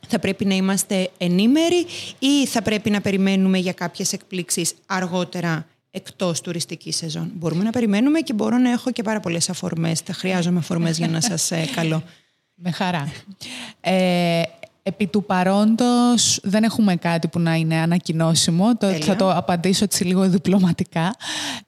θα 0.09 0.19
πρέπει 0.19 0.45
να 0.45 0.55
είμαστε 0.55 1.11
ενήμεροι 1.19 1.87
ή 2.19 2.47
θα 2.47 2.63
πρέπει 2.63 2.91
να 2.91 3.01
περιμένουμε 3.01 3.59
για 3.59 3.73
κάποιες 3.73 4.13
εκπλήξεις 4.13 4.75
αργότερα 4.87 5.67
εκτός 5.91 6.41
τουριστικής 6.41 6.97
σεζόν. 6.97 7.31
Μπορούμε 7.35 7.65
να 7.65 7.71
περιμένουμε 7.71 8.21
και 8.21 8.33
μπορώ 8.33 8.59
να 8.59 8.71
έχω 8.71 8.91
και 8.91 9.03
πάρα 9.03 9.21
πολλές 9.21 9.51
αφορμές. 9.51 10.01
Θα 10.01 10.13
χρειάζομαι 10.13 10.59
αφορμές 10.59 10.99
για 10.99 11.09
να 11.09 11.21
σας 11.31 11.51
ε, 11.51 11.65
καλώ. 11.75 12.03
Με 12.55 12.71
χαρά. 12.71 13.13
Ε, 13.81 14.43
επί 14.83 15.07
του 15.07 15.25
παρόντος 15.25 16.41
δεν 16.43 16.63
έχουμε 16.63 16.97
κάτι 16.97 17.29
που 17.29 17.39
να 17.39 17.55
είναι 17.55 17.77
ανακοινώσιμο. 17.77 18.77
Το, 18.77 18.87
Τέλεια. 18.87 19.05
θα 19.05 19.17
το 19.17 19.31
απαντήσω 19.31 19.85
έτσι 19.85 20.05
λίγο 20.05 20.29
διπλωματικά. 20.29 21.15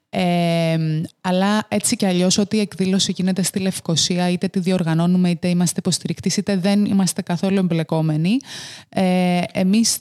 Ε, 0.09 1.01
αλλά 1.21 1.65
έτσι 1.67 1.95
κι 1.95 2.05
αλλιώς 2.05 2.37
ό,τι 2.37 2.59
εκδήλωση 2.59 3.11
γίνεται 3.11 3.41
στη 3.41 3.59
Λευκοσία 3.59 4.29
είτε 4.29 4.47
τη 4.47 4.59
διοργανώνουμε 4.59 5.29
είτε 5.29 5.47
είμαστε 5.47 5.79
υποστηρικτής 5.79 6.37
είτε 6.37 6.57
δεν 6.57 6.85
είμαστε 6.85 7.21
καθόλου 7.21 7.57
εμπλεκόμενοι 7.57 8.37
ε, 8.89 9.41
εμείς 9.51 9.97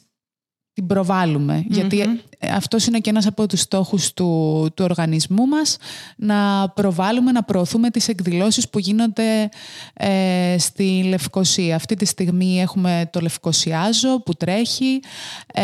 την 0.73 0.87
προβάλλουμε 0.87 1.65
γιατί 1.69 2.21
αυτός 2.51 2.87
είναι 2.87 2.99
και 2.99 3.11
ένας 3.11 3.27
από 3.27 3.47
τους 3.47 3.61
στόχους 3.61 4.13
του, 4.13 4.69
του 4.75 4.85
οργανισμού 4.85 5.47
μας, 5.47 5.77
να 6.17 6.69
προβάλλουμε, 6.69 7.33
να 7.33 7.43
προωθούμε 7.43 7.91
τις 7.91 8.09
εκδηλώσεις 8.09 8.69
που 8.69 8.79
γίνονται 8.79 9.49
ε, 9.95 10.57
στη 10.59 11.05
Λευκοσία. 11.09 11.77
Αυτή 11.77 11.95
τη 11.95 12.05
στιγμή 12.05 12.61
έχουμε 12.61 13.09
το 13.13 13.21
Λευκοσιάζο 13.21 14.21
που 14.21 14.35
τρέχει, 14.35 15.01
ε, 15.55 15.63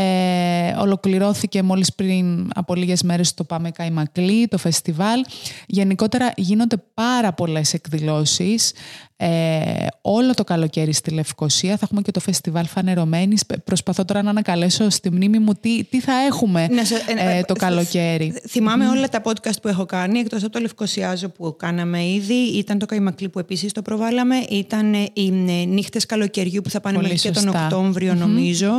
ολοκληρώθηκε 0.78 1.62
μόλις 1.62 1.94
πριν 1.94 2.50
από 2.54 2.74
λίγες 2.74 3.02
μέρες 3.02 3.34
το 3.34 3.44
Πάμε 3.44 3.70
Καϊμακλή, 3.70 4.48
το 4.48 4.58
φεστιβάλ. 4.58 5.24
Γενικότερα 5.66 6.32
γίνονται 6.36 6.76
πάρα 6.94 7.32
πολλές 7.32 7.74
εκδηλώσεις 7.74 8.72
ε, 9.20 9.86
όλο 10.00 10.34
το 10.34 10.44
καλοκαίρι 10.44 10.92
στη 10.92 11.10
Λευκοσία. 11.10 11.70
Θα 11.70 11.80
έχουμε 11.82 12.02
και 12.02 12.10
το 12.10 12.20
φεστιβάλ 12.20 12.66
Φανερωμένης. 12.66 13.44
Προσπαθώ 13.64 14.04
τώρα 14.04 14.22
να 14.22 14.30
ανακαλέσω 14.30 14.90
στη 14.90 15.10
μνήμη 15.10 15.38
μου 15.38 15.52
τι, 15.54 15.84
τι 15.84 16.00
θα 16.00 16.12
έχουμε 16.12 16.67
ε, 17.16 17.42
το 17.42 17.54
καλοκαίρι. 17.54 18.40
Θυμάμαι 18.48 18.88
όλα 18.88 19.08
τα 19.08 19.22
podcast 19.24 19.62
που 19.62 19.68
έχω 19.68 19.86
κάνει, 19.86 20.18
εκτός 20.18 20.42
από 20.42 20.52
το 20.52 20.58
Λευκοσιάζο 20.58 21.28
που 21.28 21.56
κάναμε 21.56 22.06
ήδη. 22.06 22.34
Ήταν 22.34 22.78
το 22.78 22.86
Καϊμακλή 22.86 23.28
που 23.28 23.38
επίσης 23.38 23.72
το 23.72 23.82
προβάλαμε. 23.82 24.36
Ήταν 24.36 24.94
οι 24.94 25.44
ε, 25.48 25.64
νύχτες 25.64 26.06
καλοκαιριού 26.06 26.60
που 26.62 26.70
θα 26.70 26.80
πάνε 26.80 26.98
μέχρι 27.00 27.18
και 27.18 27.30
τον 27.30 27.48
Οκτώβριο 27.48 28.14
νομίζω. 28.14 28.70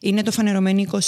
Είναι 0.00 0.22
το 0.22 0.30
Φανερωμένη 0.30 0.86
22 0.90 0.98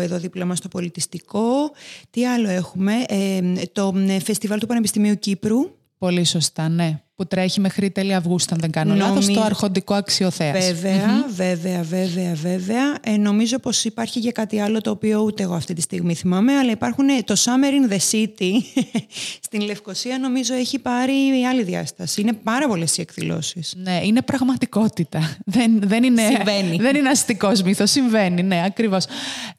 εδώ 0.00 0.18
δίπλα 0.18 0.44
μας 0.44 0.58
στο 0.58 0.68
Πολιτιστικό. 0.68 1.72
Τι 2.10 2.26
άλλο 2.26 2.48
έχουμε. 2.48 2.92
Ε, 3.08 3.40
το 3.72 3.94
φεστιβάλ 4.24 4.58
του 4.58 4.66
Πανεπιστημίου 4.66 5.18
Κύπρου. 5.18 5.58
Πολύ 5.98 6.24
σωστά, 6.24 6.68
ναι 6.68 7.03
που 7.16 7.26
τρέχει 7.26 7.60
μέχρι 7.60 7.90
τέλη 7.90 8.14
Αυγούστου, 8.14 8.54
αν 8.54 8.60
δεν 8.60 8.70
κάνω 8.70 8.94
Νομι... 8.94 9.00
λάθος, 9.08 9.24
στο 9.24 9.40
αρχοντικό 9.40 9.94
αξιοθέας. 9.94 10.64
Βέβαια, 10.64 11.26
βέβαια, 11.28 11.82
βέβαια, 11.82 12.34
βέβαια. 12.34 12.98
Ε, 13.00 13.16
νομίζω 13.16 13.58
πως 13.58 13.84
υπάρχει 13.84 14.20
και 14.20 14.32
κάτι 14.32 14.60
άλλο 14.60 14.80
το 14.80 14.90
οποίο 14.90 15.20
ούτε 15.20 15.42
εγώ 15.42 15.54
αυτή 15.54 15.74
τη 15.74 15.80
στιγμή 15.80 16.14
θυμάμαι, 16.14 16.52
αλλά 16.52 16.70
υπάρχουν 16.70 17.08
ε, 17.08 17.22
το 17.24 17.34
Summer 17.38 17.88
in 17.88 17.92
the 17.92 17.98
City 18.12 18.50
στην 19.46 19.60
Λευκοσία 19.60 20.18
νομίζω 20.18 20.54
έχει 20.54 20.78
πάρει 20.78 21.12
άλλη 21.50 21.62
διάσταση. 21.62 22.20
Είναι 22.20 22.32
πάρα 22.32 22.68
πολλές 22.68 22.96
οι 22.96 23.00
εκδηλώσεις. 23.00 23.74
Ναι, 23.76 24.00
είναι 24.02 24.22
πραγματικότητα. 24.22 25.36
Δεν, 25.44 25.80
δεν, 25.82 26.02
είναι, 26.02 26.22
συμβαίνει. 26.34 26.76
δεν 26.76 26.96
είναι 26.96 27.08
αστικός 27.08 27.62
μύθος, 27.62 27.90
συμβαίνει, 27.90 28.42
ναι, 28.42 28.62
ακριβώς. 28.66 29.04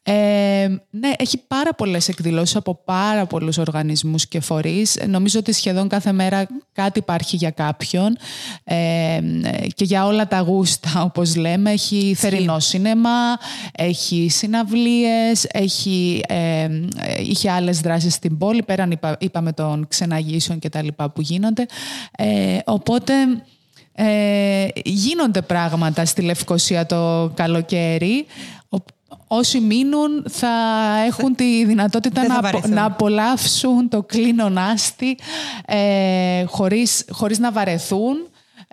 Ε, 0.04 0.14
ναι, 0.90 1.12
έχει 1.18 1.38
πάρα 1.48 1.74
πολλές 1.74 2.08
εκδηλώσεις 2.08 2.56
από 2.56 2.82
πάρα 2.86 3.26
πολλούς 3.26 3.58
οργανισμούς 3.58 4.28
και 4.28 4.40
φορείς. 4.40 5.00
Νομίζω 5.08 5.40
ότι 5.40 5.52
σχεδόν 5.52 5.88
κάθε 5.88 6.12
μέρα 6.12 6.48
κάτι 6.74 7.00
υπάρχει 7.00 7.38
για 7.46 7.66
κάποιον 7.66 8.18
ε, 8.64 9.20
και 9.76 9.84
για 9.84 10.06
όλα 10.06 10.28
τα 10.28 10.40
γούστα 10.40 11.04
όπως 11.04 11.36
λέμε. 11.36 11.72
Έχει 11.72 12.16
θερινό 12.18 12.60
σινεμά, 12.60 13.38
έχει 13.72 14.28
συναυλίες, 14.30 15.46
έχει, 15.52 16.24
ε, 16.28 16.70
είχε 17.20 17.52
άλλες 17.52 17.80
δράσεις 17.80 18.14
στην 18.14 18.38
πόλη 18.38 18.64
πέραν 18.64 18.92
είπα, 18.92 19.18
είπαμε 19.20 19.52
των 19.52 19.88
ξεναγήσεων 19.88 20.60
και 20.60 20.70
τα 20.70 20.84
λοιπά 20.84 21.10
που 21.10 21.22
γίνονται. 21.22 21.66
Ε, 22.18 22.58
οπότε... 22.66 23.14
Ε, 23.98 24.68
γίνονται 24.84 25.42
πράγματα 25.42 26.06
στη 26.06 26.22
Λευκοσία 26.22 26.86
το 26.86 27.32
καλοκαίρι 27.36 28.26
όσοι 29.36 29.60
μείνουν 29.60 30.26
θα 30.30 30.50
έχουν 31.06 31.36
τη 31.36 31.66
δυνατότητα 31.66 32.28
να, 32.28 32.68
να 32.68 32.86
απολαύσουν 32.86 33.90
το 33.90 34.04
κλίνο 34.04 34.52
άστι 34.56 35.18
ε, 35.66 36.44
χωρίς, 36.44 37.06
χωρίς 37.10 37.40
να 37.40 37.52
βαρεθούν 37.52 38.16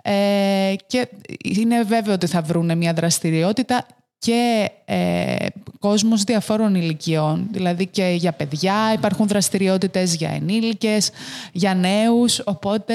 ε, 0.03 0.73
και 0.87 1.09
είναι 1.43 1.83
βέβαιο 1.83 2.13
ότι 2.13 2.27
θα 2.27 2.41
βρουν 2.41 2.77
μια 2.77 2.93
δραστηριότητα 2.93 3.85
και 4.17 4.69
ε, 4.85 5.45
κόσμος 5.79 6.23
διαφόρων 6.23 6.75
ηλικιών. 6.75 7.47
Δηλαδή 7.51 7.87
και 7.87 8.15
για 8.17 8.31
παιδιά 8.31 8.93
υπάρχουν 8.93 9.27
δραστηριότητες, 9.27 10.15
για 10.15 10.29
ενήλικες, 10.29 11.09
για 11.51 11.73
νέους. 11.75 12.41
Οπότε, 12.45 12.93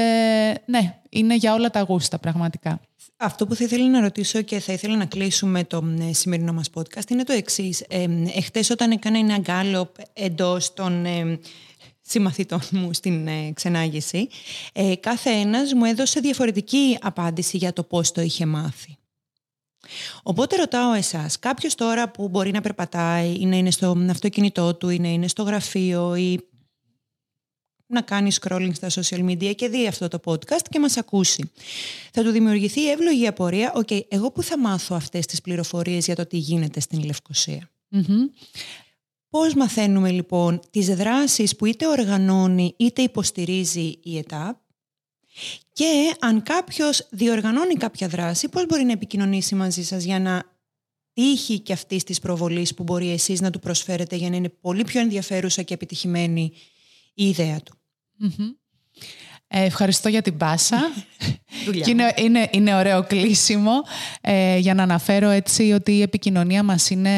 ναι, 0.64 0.94
είναι 1.08 1.36
για 1.36 1.54
όλα 1.54 1.70
τα 1.70 1.80
γούστα 1.80 2.18
πραγματικά. 2.18 2.80
Αυτό 3.20 3.46
που 3.46 3.54
θα 3.54 3.64
ήθελα 3.64 3.88
να 3.88 4.00
ρωτήσω 4.00 4.42
και 4.42 4.60
θα 4.60 4.72
ήθελα 4.72 4.96
να 4.96 5.06
κλείσουμε 5.06 5.64
το 5.64 5.96
ε, 6.00 6.12
σημερινό 6.12 6.52
μας 6.52 6.70
podcast 6.74 7.10
είναι 7.10 7.24
το 7.24 7.32
εξής. 7.32 7.80
Ε, 7.88 8.06
εχθές 8.34 8.70
όταν 8.70 8.90
έκανα 8.90 9.18
ένα 9.18 9.38
γκάλωπ 9.38 9.88
εντός 10.12 10.74
των 10.74 11.04
ε, 11.04 11.38
συμμαθητών 12.00 12.60
μου 12.78 12.92
στην 12.92 13.26
ε, 13.26 13.52
ξενάγηση, 13.54 14.28
ε, 14.72 14.96
κάθε 14.96 15.30
ένας 15.30 15.72
μου 15.72 15.84
έδωσε 15.84 16.20
διαφορετική 16.20 16.98
απάντηση 17.00 17.56
για 17.56 17.72
το 17.72 17.82
πώς 17.82 18.12
το 18.12 18.20
είχε 18.20 18.46
μάθει. 18.46 18.96
Οπότε 20.22 20.56
ρωτάω 20.56 20.92
εσάς, 20.92 21.38
κάποιος 21.38 21.74
τώρα 21.74 22.10
που 22.10 22.28
μπορεί 22.28 22.50
να 22.50 22.60
περπατάει 22.60 23.34
ή 23.34 23.46
να 23.46 23.56
είναι 23.56 23.70
στο 23.70 24.06
αυτοκίνητό 24.10 24.74
του 24.74 24.88
ή 24.88 24.98
να 24.98 25.08
είναι 25.08 25.28
στο 25.28 25.42
γραφείο 25.42 26.14
ή 26.14 26.47
να 27.88 28.00
κάνει 28.00 28.30
scrolling 28.40 28.70
στα 28.74 28.88
social 28.90 29.24
media 29.30 29.54
και 29.54 29.68
δει 29.68 29.86
αυτό 29.86 30.08
το 30.08 30.20
podcast 30.24 30.62
και 30.70 30.78
μας 30.78 30.96
ακούσει. 30.96 31.50
Θα 32.12 32.22
του 32.22 32.30
δημιουργηθεί 32.30 32.80
η 32.80 32.88
εύλογη 32.88 33.26
απορία, 33.26 33.72
OK, 33.74 33.86
okay, 33.90 34.00
εγώ 34.08 34.30
που 34.30 34.42
θα 34.42 34.58
μάθω 34.58 34.96
αυτές 34.96 35.26
τις 35.26 35.40
πληροφορίες 35.40 36.04
για 36.04 36.14
το 36.14 36.26
τι 36.26 36.36
γίνεται 36.36 36.80
στην 36.80 37.04
Λευκωσία. 37.04 37.70
Πώς 39.30 39.54
μαθαίνουμε 39.54 40.10
λοιπόν 40.10 40.60
τις 40.70 40.86
δράσεις 40.94 41.56
που 41.56 41.66
είτε 41.66 41.86
οργανώνει 41.86 42.74
είτε 42.76 43.02
υποστηρίζει 43.02 43.98
η 44.02 44.18
ΕΤΑΠ; 44.18 44.56
Και 45.72 46.14
αν 46.20 46.42
κάποιος 46.42 47.06
διοργανώνει 47.10 47.74
κάποια 47.74 48.08
δράση, 48.08 48.48
πώς 48.48 48.66
μπορεί 48.66 48.84
να 48.84 48.92
επικοινωνήσει 48.92 49.54
μαζί 49.54 49.84
σας 49.84 50.04
για 50.04 50.20
να 50.20 50.42
τύχει 51.12 51.60
και 51.60 51.72
αυτή 51.72 51.96
της 52.04 52.18
προβολής 52.18 52.74
που 52.74 52.82
μπορεί 52.82 53.10
εσείς 53.10 53.40
να 53.40 53.50
του 53.50 53.58
προσφέρετε 53.58 54.16
για 54.16 54.30
να 54.30 54.36
είναι 54.36 54.48
πολύ 54.48 54.84
πιο 54.84 55.00
ενδιαφέρουσα 55.00 55.62
και 55.62 55.74
επιτυχημένη 55.74 56.52
η 57.14 57.28
ιδέα 57.28 57.60
του; 57.60 57.77
Ε, 59.50 59.64
ευχαριστώ 59.64 60.08
για 60.08 60.22
την 60.22 60.36
πάσα. 60.36 60.78
και 61.82 61.90
είναι, 61.90 62.12
είναι, 62.16 62.48
είναι 62.52 62.74
ωραίο 62.74 63.02
κλείσιμο 63.02 63.72
ε, 64.20 64.58
για 64.58 64.74
να 64.74 64.82
αναφέρω 64.82 65.28
έτσι 65.28 65.72
ότι 65.72 65.92
η 65.92 66.02
επικοινωνία 66.02 66.62
μας 66.62 66.90
είναι 66.90 67.10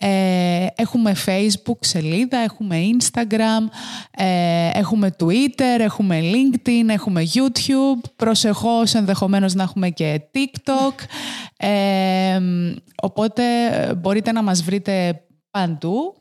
ε, 0.00 0.66
έχουμε 0.74 1.14
Facebook 1.26 1.78
σελίδα, 1.80 2.38
έχουμε 2.38 2.80
Instagram, 2.98 3.68
ε, 4.10 4.70
έχουμε 4.72 5.14
Twitter, 5.18 5.80
έχουμε 5.80 6.20
LinkedIn, 6.22 6.88
έχουμε 6.88 7.22
YouTube. 7.34 8.10
Προσεχώς 8.16 8.94
ενδεχομένως 8.94 9.54
να 9.54 9.62
έχουμε 9.62 9.90
και 9.90 10.20
TikTok. 10.34 10.94
Ε, 11.56 12.40
οπότε 13.02 13.42
μπορείτε 13.96 14.32
να 14.32 14.42
μας 14.42 14.62
βρείτε 14.62 15.22
παντού. 15.50 16.14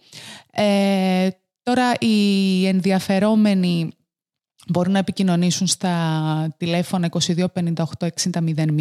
Ε, 1.67 1.71
τώρα 1.71 1.93
οι 1.99 2.67
ενδιαφερόμενοι 2.67 3.91
μπορούν 4.67 4.91
να 4.91 4.99
επικοινωνήσουν 4.99 5.67
στα 5.67 6.55
τηλέφωνα 6.57 7.09
22 7.11 7.45
58 7.53 7.83
60 7.99 8.07
00 8.31 8.73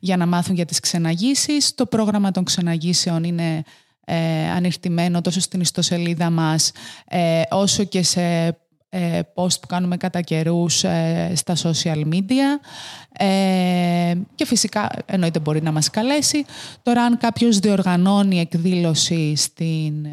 για 0.00 0.16
να 0.16 0.26
μάθουν 0.26 0.54
για 0.54 0.64
τις 0.64 0.80
ξεναγήσεις. 0.80 1.74
Το 1.74 1.86
πρόγραμμα 1.86 2.30
των 2.30 2.44
ξεναγήσεων 2.44 3.24
είναι 3.24 3.62
ε, 4.04 4.50
ανοιχτημένο 4.50 5.20
τόσο 5.20 5.40
στην 5.40 5.60
ιστοσελίδα 5.60 6.30
μας 6.30 6.72
ε, 7.06 7.42
όσο 7.50 7.84
και 7.84 8.02
σε 8.02 8.56
ε, 8.92 9.20
post 9.34 9.60
που 9.60 9.66
κάνουμε 9.66 9.96
κατά 9.96 10.20
καιρούς 10.20 10.84
ε, 10.84 11.32
στα 11.34 11.54
social 11.56 12.04
media 12.12 12.60
ε, 13.22 14.14
και 14.34 14.46
φυσικά 14.46 14.90
εννοείται 15.06 15.38
μπορεί 15.38 15.62
να 15.62 15.72
μας 15.72 15.90
καλέσει. 15.90 16.44
Τώρα 16.82 17.02
αν 17.02 17.18
κάποιος 17.18 17.58
διοργανώνει 17.58 18.40
εκδήλωση 18.40 19.36
στην, 19.36 20.06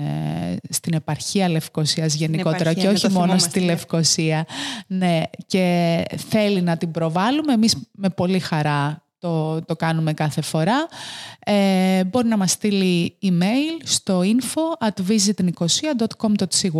στην 0.69 0.93
επαρχία 0.93 1.49
Λευκοσίας 1.49 2.13
γενικότερα 2.13 2.73
και 2.73 2.87
όχι 2.87 3.11
μόνο 3.11 3.37
στη 3.37 3.59
Λευκοσία 3.59 4.45
ναι, 4.87 5.21
και 5.47 6.03
θέλει 6.29 6.61
να 6.61 6.77
την 6.77 6.91
προβάλλουμε, 6.91 7.53
εμείς 7.53 7.75
με 7.91 8.09
πολύ 8.09 8.39
χαρά 8.39 9.03
το, 9.19 9.61
το 9.61 9.75
κάνουμε 9.75 10.13
κάθε 10.13 10.41
φορά. 10.41 10.87
Ε, 11.39 12.03
μπορεί 12.03 12.27
να 12.27 12.37
μας 12.37 12.51
στείλει 12.51 13.17
email 13.21 13.81
στο 13.83 14.21
info 14.23 14.87
at 14.87 14.93
visitnicosia.com.cy 15.09 16.79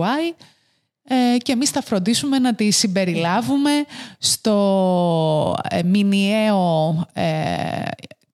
ε, 1.08 1.38
και 1.38 1.52
εμείς 1.52 1.70
θα 1.70 1.82
φροντίσουμε 1.82 2.40
να 2.40 2.56
τη 2.56 2.72
συμπεριλάβουμε 2.72 3.72
στο 4.18 5.58
ε, 5.70 5.84
μηνιαίο 5.84 7.06
ε, 7.14 7.24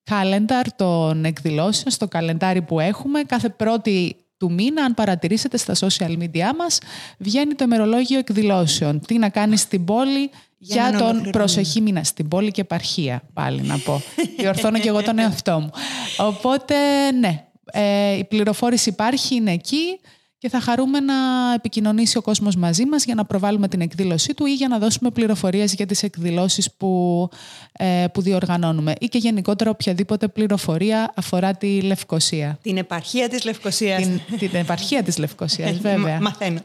calendar 0.09 0.65
των 0.75 1.25
εκδηλώσεων, 1.25 1.91
στο 1.91 2.07
καλεντάρι 2.07 2.61
που 2.61 2.79
έχουμε. 2.79 3.21
Κάθε 3.21 3.49
πρώτη 3.49 4.15
του 4.37 4.51
μήνα, 4.51 4.83
αν 4.83 4.93
παρατηρήσετε 4.93 5.57
στα 5.57 5.73
social 5.75 6.17
media 6.19 6.51
μας, 6.57 6.77
βγαίνει 7.17 7.53
το 7.53 7.63
ημερολόγιο 7.63 8.19
εκδηλώσεων. 8.19 8.99
Τι 8.99 9.17
να 9.17 9.29
κάνει 9.29 9.57
στην 9.57 9.85
πόλη 9.85 10.29
για, 10.57 10.91
τον 10.97 11.29
προσεχή 11.31 11.81
μήνα 11.81 12.03
στην 12.03 12.27
πόλη 12.27 12.51
και 12.51 12.61
επαρχία, 12.61 13.21
πάλι 13.33 13.61
να 13.61 13.77
πω. 13.77 14.01
Διορθώνω 14.39 14.79
και 14.79 14.87
εγώ 14.87 15.03
τον 15.03 15.19
εαυτό 15.19 15.59
μου. 15.59 15.69
Οπότε, 16.17 16.75
ναι, 17.19 17.45
ε, 17.71 18.17
η 18.17 18.23
πληροφόρηση 18.23 18.89
υπάρχει, 18.89 19.35
είναι 19.35 19.51
εκεί 19.51 19.99
και 20.43 20.49
θα 20.49 20.59
χαρούμε 20.59 20.99
να 20.99 21.13
επικοινωνήσει 21.55 22.17
ο 22.17 22.21
κόσμος 22.21 22.55
μαζί 22.55 22.85
μας 22.85 23.05
για 23.05 23.15
να 23.15 23.25
προβάλλουμε 23.25 23.67
την 23.67 23.81
εκδήλωσή 23.81 24.33
του 24.33 24.45
ή 24.45 24.53
για 24.53 24.67
να 24.67 24.79
δώσουμε 24.79 25.09
πληροφορίες 25.09 25.73
για 25.73 25.85
τις 25.85 26.03
εκδηλώσεις 26.03 26.71
που, 26.71 27.29
ε, 27.71 28.05
που 28.13 28.21
διοργανώνουμε 28.21 28.93
ή 28.99 29.05
και 29.05 29.17
γενικότερα 29.17 29.69
οποιαδήποτε 29.69 30.27
πληροφορία 30.27 31.13
αφορά 31.15 31.53
τη 31.53 31.81
Λευκοσία. 31.81 32.57
Την 32.61 32.77
επαρχία 32.77 33.29
της 33.29 33.43
Λευκοσίας. 33.43 34.01
Την, 34.01 34.21
την 34.39 34.49
επαρχία 34.53 35.03
της 35.03 35.17
Λευκοσίας, 35.17 35.77
βέβαια. 35.89 36.21
μαθαίνω. 36.21 36.59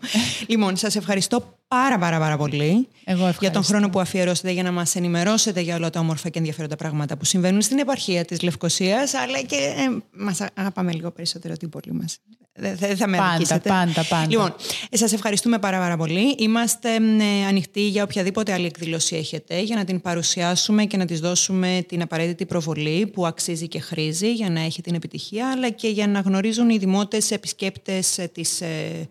λοιπόν, 0.47 0.77
σας 0.77 0.97
ευχαριστώ 0.97 1.59
πάρα 1.69 1.99
πάρα 1.99 2.19
πάρα 2.19 2.37
πολύ 2.37 2.89
Εγώ 3.05 3.35
για 3.41 3.51
τον 3.51 3.65
χρόνο 3.65 3.89
που 3.89 4.01
αφιερώσετε 4.01 4.51
για 4.51 4.63
να 4.63 4.73
μας 4.73 4.97
ενημερώσετε 4.97 5.61
για 5.61 5.77
όλα 5.77 5.91
τα 5.91 6.01
όμορφα 6.01 6.29
και 6.29 6.39
ενδιαφέροντα 6.39 6.77
πράγματα 6.77 7.17
που 7.17 7.25
συμβαίνουν 7.25 7.61
στην 7.61 7.79
επαρχία 7.79 8.25
της 8.25 8.43
Λευκοσίας 8.43 9.15
αλλά 9.15 9.41
και 9.41 9.57
ε, 9.57 10.03
μας 10.11 10.41
αγαπάμε 10.55 10.93
λίγο 10.93 11.11
περισσότερο 11.11 11.57
την 11.57 11.69
πόλη 11.69 11.93
μας. 11.93 12.19
Δεν 12.61 12.97
θα 12.97 13.09
με 13.09 13.17
πάντα, 13.17 13.61
πάντα, 13.61 14.05
πάντα. 14.09 14.27
Λοιπόν, 14.31 14.55
σας 14.91 15.13
ευχαριστούμε 15.13 15.59
πάρα 15.59 15.79
πάρα 15.79 15.97
πολύ. 15.97 16.35
Είμαστε 16.39 16.95
ε, 16.95 17.47
ανοιχτοί 17.49 17.89
για 17.89 18.03
οποιαδήποτε 18.03 18.53
άλλη 18.53 18.67
εκδήλωση 18.67 19.17
έχετε 19.17 19.61
για 19.61 19.77
να 19.77 19.85
την 19.85 20.01
παρουσιάσουμε 20.01 20.85
και 20.85 20.97
να 20.97 21.05
της 21.05 21.21
δώσουμε 21.21 21.85
την 21.89 22.03
απαραίτητη 22.03 22.47
προβολή 22.47 23.07
που 23.07 23.27
αξίζει 23.27 23.69
και 23.69 23.81
χρήζει 23.81 24.33
για 24.33 24.51
να 24.51 24.61
έχει 24.61 24.83
την 24.83 24.95
επιτυχία 24.95 25.51
αλλά 25.51 25.71
και 25.71 25.89
για 25.89 26.07
να 26.07 26.21
γνωρίζουν 26.21 26.71
οι 26.71 26.79
δημότες 26.79 27.31
επισκέπτες 27.31 28.19
της, 28.33 28.61
ε, 28.61 29.09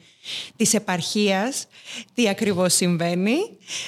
της 0.55 0.73
επαρχίας 0.73 1.67
τι 2.13 2.29
ακριβώς 2.29 2.73
συμβαίνει. 2.73 3.36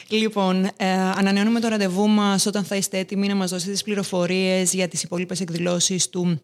Λοιπόν, 0.08 0.65
ε, 0.78 0.91
ανανεώνουμε 0.91 1.60
το 1.60 1.67
ραντεβού 1.67 2.08
μας 2.08 2.45
όταν 2.45 2.63
θα 2.63 2.76
είστε 2.76 2.98
έτοιμοι 2.98 3.28
να 3.28 3.36
μας 3.36 3.50
δώσετε 3.50 3.72
τις 3.72 3.84
πληροφορίες 3.84 4.74
για 4.74 4.88
τις 4.88 5.04
υπόλοιπες 5.04 5.41
εκδηλώσεις 5.41 6.10
του 6.10 6.41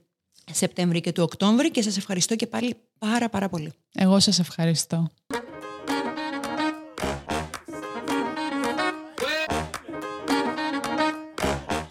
Σεπτέμβρη 0.52 1.02
και 1.02 1.12
του 1.12 1.24
Οκτώβρη 1.24 1.72
και 1.72 1.82
σας 1.82 1.98
ευχαριστώ 1.98 2.36
και 2.36 2.48
πάλι 2.48 2.76
πάρα 3.00 3.30
πάρα 3.30 3.50
πολύ. 3.50 3.72
Εγώ 3.94 4.20
σας 4.20 4.40
ευχαριστώ. 4.40 5.12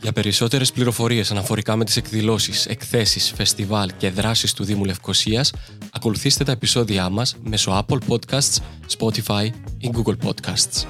Για 0.04 0.12
περισσότερες 0.12 0.72
πληροφορίες 0.72 1.30
αναφορικά 1.30 1.76
με 1.76 1.84
τις 1.84 1.96
εκδηλώσεις, 1.96 2.66
εκθέσεις, 2.66 3.32
φεστιβάλ 3.32 3.90
και 3.96 4.10
δράσεις 4.10 4.52
του 4.52 4.64
Δήμου 4.64 4.84
Λευκοσίας, 4.84 5.52
ακολουθήστε 5.92 6.44
τα 6.44 6.52
επεισόδια 6.52 7.08
μας 7.08 7.36
μέσω 7.42 7.84
Apple 7.86 7.98
Podcasts, 8.08 8.58
Spotify 8.98 9.50
ή 9.78 9.90
Google 9.94 10.16
Podcasts. 10.24 10.86